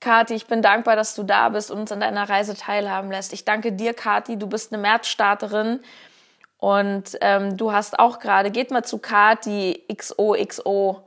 Kathi, 0.00 0.34
ich 0.34 0.46
bin 0.46 0.62
dankbar, 0.62 0.96
dass 0.96 1.14
du 1.14 1.22
da 1.22 1.50
bist 1.50 1.70
und 1.70 1.80
uns 1.80 1.92
an 1.92 2.00
deiner 2.00 2.28
Reise 2.28 2.56
teilhaben 2.56 3.10
lässt. 3.10 3.32
Ich 3.34 3.44
danke 3.44 3.72
dir, 3.72 3.92
Kathi. 3.92 4.38
Du 4.38 4.46
bist 4.46 4.72
eine 4.72 4.80
Märzstarterin 4.80 5.80
und 6.56 7.18
ähm, 7.20 7.56
du 7.56 7.72
hast 7.72 7.98
auch 7.98 8.18
gerade, 8.18 8.50
geht 8.50 8.70
mal 8.70 8.82
zu 8.82 8.98
Kathi 8.98 9.84
XOXO. 9.94 11.06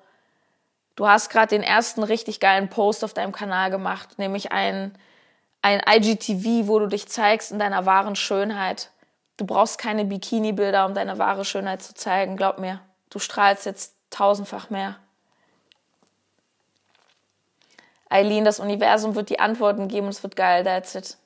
Du 0.96 1.08
hast 1.08 1.30
gerade 1.30 1.48
den 1.48 1.64
ersten 1.64 2.04
richtig 2.04 2.40
geilen 2.40 2.70
Post 2.70 3.04
auf 3.04 3.14
deinem 3.14 3.32
Kanal 3.32 3.72
gemacht, 3.72 4.20
nämlich 4.20 4.52
ein, 4.52 4.94
ein 5.64 5.82
IGTV, 5.88 6.68
wo 6.68 6.78
du 6.78 6.88
dich 6.88 7.08
zeigst 7.08 7.52
in 7.52 7.58
deiner 7.58 7.88
wahren 7.88 8.16
Schönheit. 8.16 8.92
Du 9.38 9.46
brauchst 9.46 9.80
keine 9.80 10.06
Bikini-Bilder, 10.06 10.86
um 10.86 10.94
deine 10.94 11.18
wahre 11.18 11.46
Schönheit 11.46 11.82
zu 11.82 11.96
zeigen, 11.96 12.38
glaub 12.38 12.60
mir. 12.60 12.80
Du 13.10 13.18
strahlst 13.18 13.66
jetzt 13.66 13.96
tausendfach 14.12 14.70
mehr. 14.70 14.98
Eileen, 18.14 18.46
das 18.46 18.60
Universum 18.60 19.16
wird 19.16 19.30
die 19.30 19.40
Antworten 19.40 19.88
geben 19.88 20.06
und 20.06 20.14
es 20.14 20.22
wird 20.22 20.36
geil, 20.36 20.64
that's 20.64 20.94
it. 20.94 21.18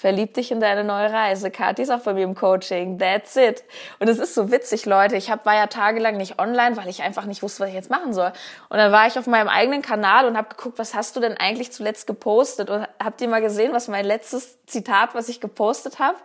Verlieb 0.00 0.32
dich 0.32 0.50
in 0.50 0.60
deine 0.60 0.82
neue 0.82 1.12
Reise. 1.12 1.50
Kathi 1.50 1.82
ist 1.82 1.90
auch 1.90 2.00
bei 2.00 2.14
mir 2.14 2.24
im 2.24 2.34
Coaching. 2.34 2.98
That's 2.98 3.36
it. 3.36 3.62
Und 3.98 4.08
es 4.08 4.18
ist 4.18 4.34
so 4.34 4.50
witzig, 4.50 4.86
Leute. 4.86 5.16
Ich 5.16 5.30
hab, 5.30 5.44
war 5.44 5.54
ja 5.54 5.66
tagelang 5.66 6.16
nicht 6.16 6.38
online, 6.38 6.74
weil 6.78 6.88
ich 6.88 7.02
einfach 7.02 7.26
nicht 7.26 7.42
wusste, 7.42 7.60
was 7.60 7.68
ich 7.68 7.74
jetzt 7.74 7.90
machen 7.90 8.14
soll. 8.14 8.32
Und 8.70 8.78
dann 8.78 8.92
war 8.92 9.06
ich 9.06 9.18
auf 9.18 9.26
meinem 9.26 9.48
eigenen 9.48 9.82
Kanal 9.82 10.26
und 10.26 10.38
habe 10.38 10.48
geguckt, 10.48 10.78
was 10.78 10.94
hast 10.94 11.16
du 11.16 11.20
denn 11.20 11.36
eigentlich 11.36 11.72
zuletzt 11.72 12.06
gepostet? 12.06 12.70
Und 12.70 12.88
habt 13.02 13.20
ihr 13.20 13.28
mal 13.28 13.42
gesehen, 13.42 13.74
was 13.74 13.88
mein 13.88 14.06
letztes 14.06 14.64
Zitat, 14.64 15.14
was 15.14 15.28
ich 15.28 15.38
gepostet 15.38 15.98
habe? 15.98 16.16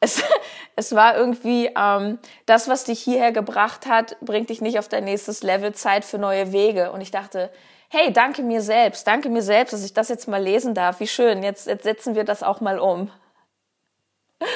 Es, 0.00 0.22
es 0.76 0.94
war 0.94 1.16
irgendwie, 1.16 1.70
ähm, 1.76 2.18
das, 2.46 2.68
was 2.68 2.84
dich 2.84 3.00
hierher 3.00 3.32
gebracht 3.32 3.86
hat, 3.86 4.16
bringt 4.20 4.50
dich 4.50 4.60
nicht 4.60 4.78
auf 4.78 4.88
dein 4.88 5.04
nächstes 5.04 5.42
Level. 5.42 5.74
Zeit 5.74 6.04
für 6.04 6.18
neue 6.18 6.52
Wege. 6.52 6.92
Und 6.92 7.00
ich 7.00 7.10
dachte, 7.10 7.50
hey, 7.88 8.12
danke 8.12 8.42
mir 8.42 8.62
selbst, 8.62 9.06
danke 9.06 9.28
mir 9.28 9.42
selbst, 9.42 9.72
dass 9.72 9.84
ich 9.84 9.94
das 9.94 10.08
jetzt 10.08 10.28
mal 10.28 10.42
lesen 10.42 10.74
darf. 10.74 11.00
Wie 11.00 11.06
schön, 11.06 11.42
jetzt, 11.42 11.66
jetzt 11.66 11.84
setzen 11.84 12.14
wir 12.14 12.24
das 12.24 12.42
auch 12.42 12.60
mal 12.60 12.78
um. 12.78 13.10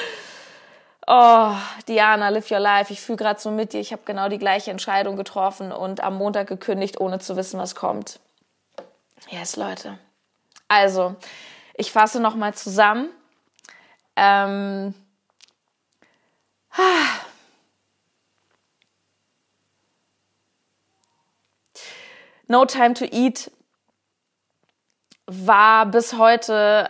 Oh, 1.07 1.55
Diana, 1.87 2.29
live 2.29 2.49
your 2.51 2.59
life. 2.59 2.93
Ich 2.93 3.01
fühle 3.01 3.17
gerade 3.17 3.39
so 3.39 3.49
mit 3.49 3.73
dir. 3.73 3.81
Ich 3.81 3.91
habe 3.91 4.03
genau 4.05 4.29
die 4.29 4.37
gleiche 4.37 4.71
Entscheidung 4.71 5.17
getroffen 5.17 5.71
und 5.71 6.01
am 6.01 6.15
Montag 6.15 6.47
gekündigt, 6.47 7.01
ohne 7.01 7.19
zu 7.19 7.35
wissen, 7.35 7.59
was 7.59 7.75
kommt. 7.75 8.19
Yes, 9.29 9.55
Leute. 9.55 9.97
Also, 10.67 11.15
ich 11.73 11.91
fasse 11.91 12.19
noch 12.19 12.35
mal 12.35 12.53
zusammen. 12.53 13.09
Ähm, 14.15 14.93
No 22.47 22.65
Time 22.65 22.93
to 22.95 23.05
Eat 23.05 23.49
war 25.25 25.85
bis 25.85 26.17
heute 26.17 26.89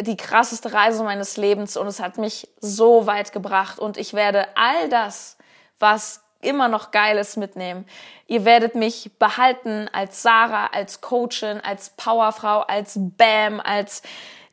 die 0.00 0.16
krasseste 0.16 0.72
Reise 0.72 1.04
meines 1.04 1.36
Lebens 1.36 1.76
und 1.76 1.86
es 1.86 2.00
hat 2.00 2.16
mich 2.16 2.48
so 2.60 3.06
weit 3.06 3.32
gebracht 3.32 3.78
und 3.78 3.98
ich 3.98 4.14
werde 4.14 4.46
all 4.56 4.88
das, 4.88 5.36
was 5.78 6.22
immer 6.40 6.68
noch 6.68 6.90
geil 6.90 7.18
ist, 7.18 7.36
mitnehmen. 7.36 7.86
Ihr 8.26 8.44
werdet 8.44 8.74
mich 8.74 9.10
behalten 9.18 9.88
als 9.92 10.22
Sarah, 10.22 10.68
als 10.68 11.00
Coachin, 11.00 11.60
als 11.60 11.90
Powerfrau, 11.90 12.60
als 12.60 12.94
Bam, 12.96 13.60
als 13.60 14.02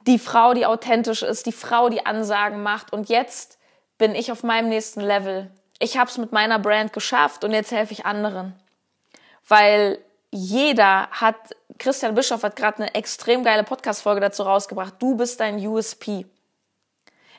die 0.05 0.19
Frau, 0.19 0.53
die 0.53 0.65
authentisch 0.65 1.23
ist, 1.23 1.45
die 1.45 1.51
Frau, 1.51 1.89
die 1.89 2.05
Ansagen 2.05 2.63
macht 2.63 2.93
und 2.93 3.09
jetzt 3.09 3.58
bin 3.99 4.15
ich 4.15 4.31
auf 4.31 4.41
meinem 4.41 4.69
nächsten 4.69 5.01
Level. 5.01 5.51
Ich 5.77 5.97
habe 5.97 6.09
es 6.09 6.17
mit 6.17 6.31
meiner 6.31 6.57
Brand 6.57 6.91
geschafft 6.93 7.43
und 7.43 7.51
jetzt 7.51 7.71
helfe 7.71 7.93
ich 7.93 8.07
anderen. 8.07 8.55
Weil 9.47 9.99
jeder 10.31 11.07
hat, 11.11 11.35
Christian 11.77 12.15
Bischoff 12.15 12.43
hat 12.43 12.55
gerade 12.55 12.77
eine 12.77 12.95
extrem 12.95 13.43
geile 13.43 13.63
Podcast-Folge 13.63 14.21
dazu 14.21 14.43
rausgebracht. 14.43 14.95
Du 14.99 15.15
bist 15.15 15.39
dein 15.39 15.55
USP. 15.65 16.25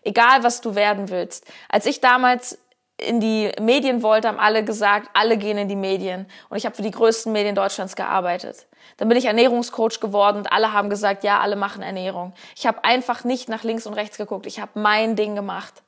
Egal, 0.02 0.42
was 0.42 0.60
du 0.60 0.74
werden 0.74 1.08
willst. 1.08 1.46
Als 1.68 1.86
ich 1.86 2.00
damals 2.00 2.58
in 2.96 3.20
die 3.20 3.52
Medien 3.60 4.02
wollte, 4.02 4.28
haben 4.28 4.38
alle 4.38 4.64
gesagt, 4.64 5.08
alle 5.14 5.38
gehen 5.38 5.56
in 5.56 5.68
die 5.68 5.76
Medien. 5.76 6.26
Und 6.50 6.58
ich 6.58 6.66
habe 6.66 6.76
für 6.76 6.82
die 6.82 6.90
größten 6.90 7.32
Medien 7.32 7.54
Deutschlands 7.54 7.96
gearbeitet. 7.96 8.66
Dann 8.98 9.08
bin 9.08 9.16
ich 9.16 9.26
Ernährungscoach 9.26 10.00
geworden 10.00 10.38
und 10.38 10.52
alle 10.52 10.72
haben 10.72 10.90
gesagt, 10.90 11.24
ja, 11.24 11.40
alle 11.40 11.56
machen 11.56 11.82
Ernährung. 11.82 12.34
Ich 12.54 12.66
habe 12.66 12.84
einfach 12.84 13.24
nicht 13.24 13.48
nach 13.48 13.62
links 13.62 13.86
und 13.86 13.94
rechts 13.94 14.18
geguckt. 14.18 14.46
Ich 14.46 14.60
habe 14.60 14.78
mein 14.78 15.16
Ding 15.16 15.34
gemacht. 15.34 15.82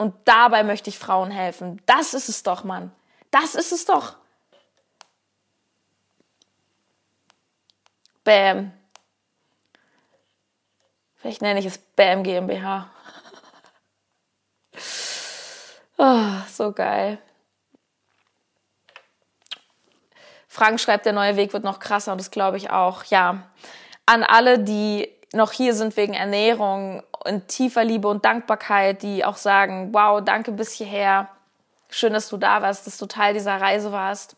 Und 0.00 0.14
dabei 0.24 0.62
möchte 0.62 0.88
ich 0.88 0.98
Frauen 0.98 1.30
helfen. 1.30 1.82
Das 1.84 2.14
ist 2.14 2.30
es 2.30 2.42
doch, 2.42 2.64
Mann. 2.64 2.90
Das 3.30 3.54
ist 3.54 3.70
es 3.70 3.84
doch. 3.84 4.16
Bam. 8.24 8.72
Vielleicht 11.16 11.42
nenne 11.42 11.60
ich 11.60 11.66
es 11.66 11.76
Bam 11.76 12.22
GmbH. 12.22 12.90
oh, 15.98 16.30
so 16.50 16.72
geil. 16.72 17.18
Frank 20.48 20.80
schreibt, 20.80 21.04
der 21.04 21.12
neue 21.12 21.36
Weg 21.36 21.52
wird 21.52 21.64
noch 21.64 21.78
krasser 21.78 22.12
und 22.12 22.18
das 22.18 22.30
glaube 22.30 22.56
ich 22.56 22.70
auch. 22.70 23.04
Ja, 23.04 23.50
an 24.06 24.22
alle, 24.24 24.60
die 24.60 25.14
noch 25.34 25.52
hier 25.52 25.74
sind 25.74 25.98
wegen 25.98 26.14
Ernährung 26.14 27.02
und 27.24 27.48
tiefer 27.48 27.84
Liebe 27.84 28.08
und 28.08 28.24
Dankbarkeit, 28.24 29.02
die 29.02 29.24
auch 29.24 29.36
sagen, 29.36 29.90
wow, 29.92 30.22
danke 30.22 30.52
bis 30.52 30.72
hierher. 30.72 31.28
Schön, 31.90 32.12
dass 32.12 32.28
du 32.28 32.36
da 32.36 32.62
warst, 32.62 32.86
dass 32.86 32.98
du 32.98 33.06
Teil 33.06 33.34
dieser 33.34 33.60
Reise 33.60 33.92
warst. 33.92 34.36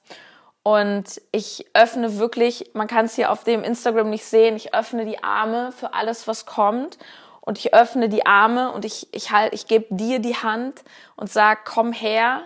Und 0.62 1.20
ich 1.32 1.66
öffne 1.74 2.18
wirklich, 2.18 2.70
man 2.72 2.86
kann 2.86 3.06
es 3.06 3.14
hier 3.14 3.32
auf 3.32 3.44
dem 3.44 3.64
Instagram 3.64 4.10
nicht 4.10 4.24
sehen, 4.24 4.56
ich 4.56 4.74
öffne 4.74 5.04
die 5.04 5.22
Arme 5.22 5.72
für 5.72 5.92
alles, 5.94 6.28
was 6.28 6.46
kommt. 6.46 6.98
Und 7.40 7.58
ich 7.58 7.74
öffne 7.74 8.08
die 8.08 8.24
Arme 8.24 8.70
und 8.70 8.84
ich, 8.84 9.12
ich 9.12 9.32
halt, 9.32 9.52
ich 9.52 9.66
gebe 9.66 9.86
dir 9.90 10.20
die 10.20 10.36
Hand 10.36 10.84
und 11.16 11.28
sag, 11.30 11.64
komm 11.64 11.92
her, 11.92 12.42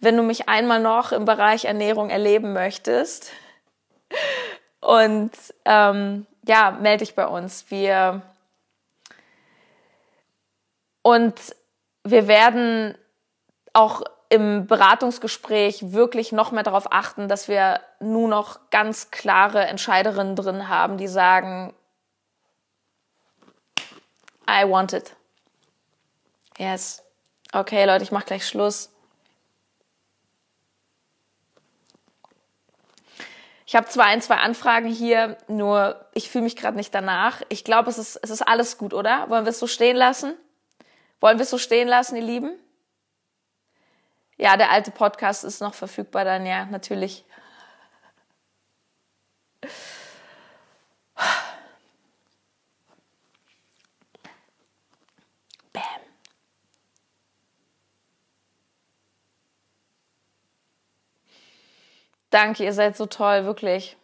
wenn 0.00 0.16
du 0.16 0.24
mich 0.24 0.48
einmal 0.48 0.80
noch 0.80 1.12
im 1.12 1.24
Bereich 1.24 1.64
Ernährung 1.64 2.10
erleben 2.10 2.52
möchtest. 2.52 3.30
Und 4.80 5.30
ähm, 5.64 6.26
ja, 6.44 6.72
melde 6.72 7.04
dich 7.04 7.14
bei 7.14 7.28
uns. 7.28 7.66
Wir 7.68 8.22
und 11.02 11.34
wir 12.04 12.26
werden 12.28 12.96
auch 13.72 14.02
im 14.28 14.66
Beratungsgespräch 14.66 15.92
wirklich 15.92 16.32
noch 16.32 16.52
mehr 16.52 16.62
darauf 16.62 16.90
achten, 16.90 17.28
dass 17.28 17.48
wir 17.48 17.80
nur 18.00 18.28
noch 18.28 18.70
ganz 18.70 19.10
klare 19.10 19.66
Entscheiderinnen 19.66 20.36
drin 20.36 20.68
haben, 20.68 20.96
die 20.96 21.08
sagen, 21.08 21.74
I 24.48 24.68
want 24.68 24.94
it. 24.94 25.14
Yes. 26.58 27.02
Okay, 27.52 27.84
Leute, 27.84 28.04
ich 28.04 28.12
mache 28.12 28.24
gleich 28.24 28.46
Schluss. 28.46 28.90
Ich 33.66 33.76
habe 33.76 33.86
zwar 33.88 34.06
ein, 34.06 34.20
zwei 34.20 34.36
Anfragen 34.36 34.88
hier, 34.88 35.38
nur 35.48 36.06
ich 36.14 36.30
fühle 36.30 36.44
mich 36.44 36.56
gerade 36.56 36.76
nicht 36.76 36.94
danach. 36.94 37.42
Ich 37.48 37.64
glaube, 37.64 37.90
es 37.90 37.98
ist, 37.98 38.16
es 38.16 38.30
ist 38.30 38.42
alles 38.42 38.76
gut, 38.76 38.92
oder? 38.92 39.28
Wollen 39.30 39.44
wir 39.44 39.50
es 39.50 39.58
so 39.58 39.66
stehen 39.66 39.96
lassen? 39.96 40.34
Wollen 41.22 41.38
wir 41.38 41.44
es 41.44 41.50
so 41.50 41.58
stehen 41.58 41.86
lassen, 41.86 42.16
ihr 42.16 42.22
Lieben? 42.22 42.58
Ja, 44.38 44.56
der 44.56 44.72
alte 44.72 44.90
Podcast 44.90 45.44
ist 45.44 45.60
noch 45.60 45.72
verfügbar 45.72 46.24
dann, 46.24 46.44
ja, 46.44 46.64
natürlich. 46.66 47.24
Bam. 55.72 55.82
Danke, 62.30 62.64
ihr 62.64 62.72
seid 62.72 62.96
so 62.96 63.06
toll, 63.06 63.44
wirklich. 63.44 63.96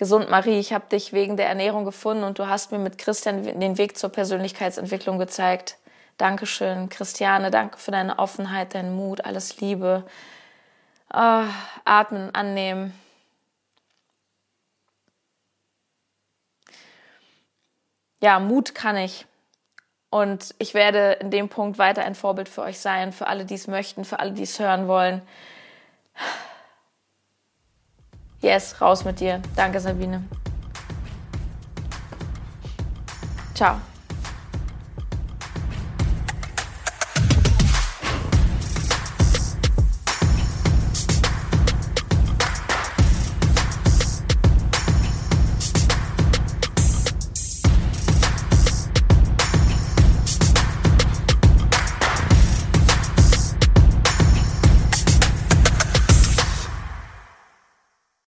Gesund 0.00 0.30
Marie, 0.30 0.58
ich 0.58 0.72
habe 0.72 0.86
dich 0.88 1.12
wegen 1.12 1.36
der 1.36 1.46
Ernährung 1.46 1.84
gefunden 1.84 2.24
und 2.24 2.38
du 2.38 2.48
hast 2.48 2.72
mir 2.72 2.78
mit 2.78 2.96
Christian 2.96 3.42
den 3.60 3.76
Weg 3.76 3.98
zur 3.98 4.08
Persönlichkeitsentwicklung 4.08 5.18
gezeigt. 5.18 5.76
Dankeschön, 6.16 6.88
Christiane, 6.88 7.50
danke 7.50 7.76
für 7.76 7.90
deine 7.90 8.18
Offenheit, 8.18 8.74
deinen 8.74 8.96
Mut, 8.96 9.26
alles 9.26 9.60
Liebe. 9.60 10.06
Oh, 11.12 11.44
atmen, 11.84 12.34
annehmen. 12.34 12.98
Ja, 18.22 18.40
Mut 18.40 18.74
kann 18.74 18.96
ich. 18.96 19.26
Und 20.08 20.54
ich 20.58 20.72
werde 20.72 21.12
in 21.20 21.30
dem 21.30 21.50
Punkt 21.50 21.76
weiter 21.76 22.04
ein 22.06 22.14
Vorbild 22.14 22.48
für 22.48 22.62
euch 22.62 22.78
sein, 22.78 23.12
für 23.12 23.26
alle, 23.26 23.44
die 23.44 23.54
es 23.54 23.66
möchten, 23.66 24.06
für 24.06 24.18
alle, 24.18 24.32
die 24.32 24.44
es 24.44 24.58
hören 24.58 24.88
wollen. 24.88 25.20
Yes, 28.40 28.80
raus 28.80 29.04
mit 29.04 29.20
dir. 29.20 29.40
Danke, 29.54 29.80
Sabine. 29.80 30.24
Ciao. 33.54 33.80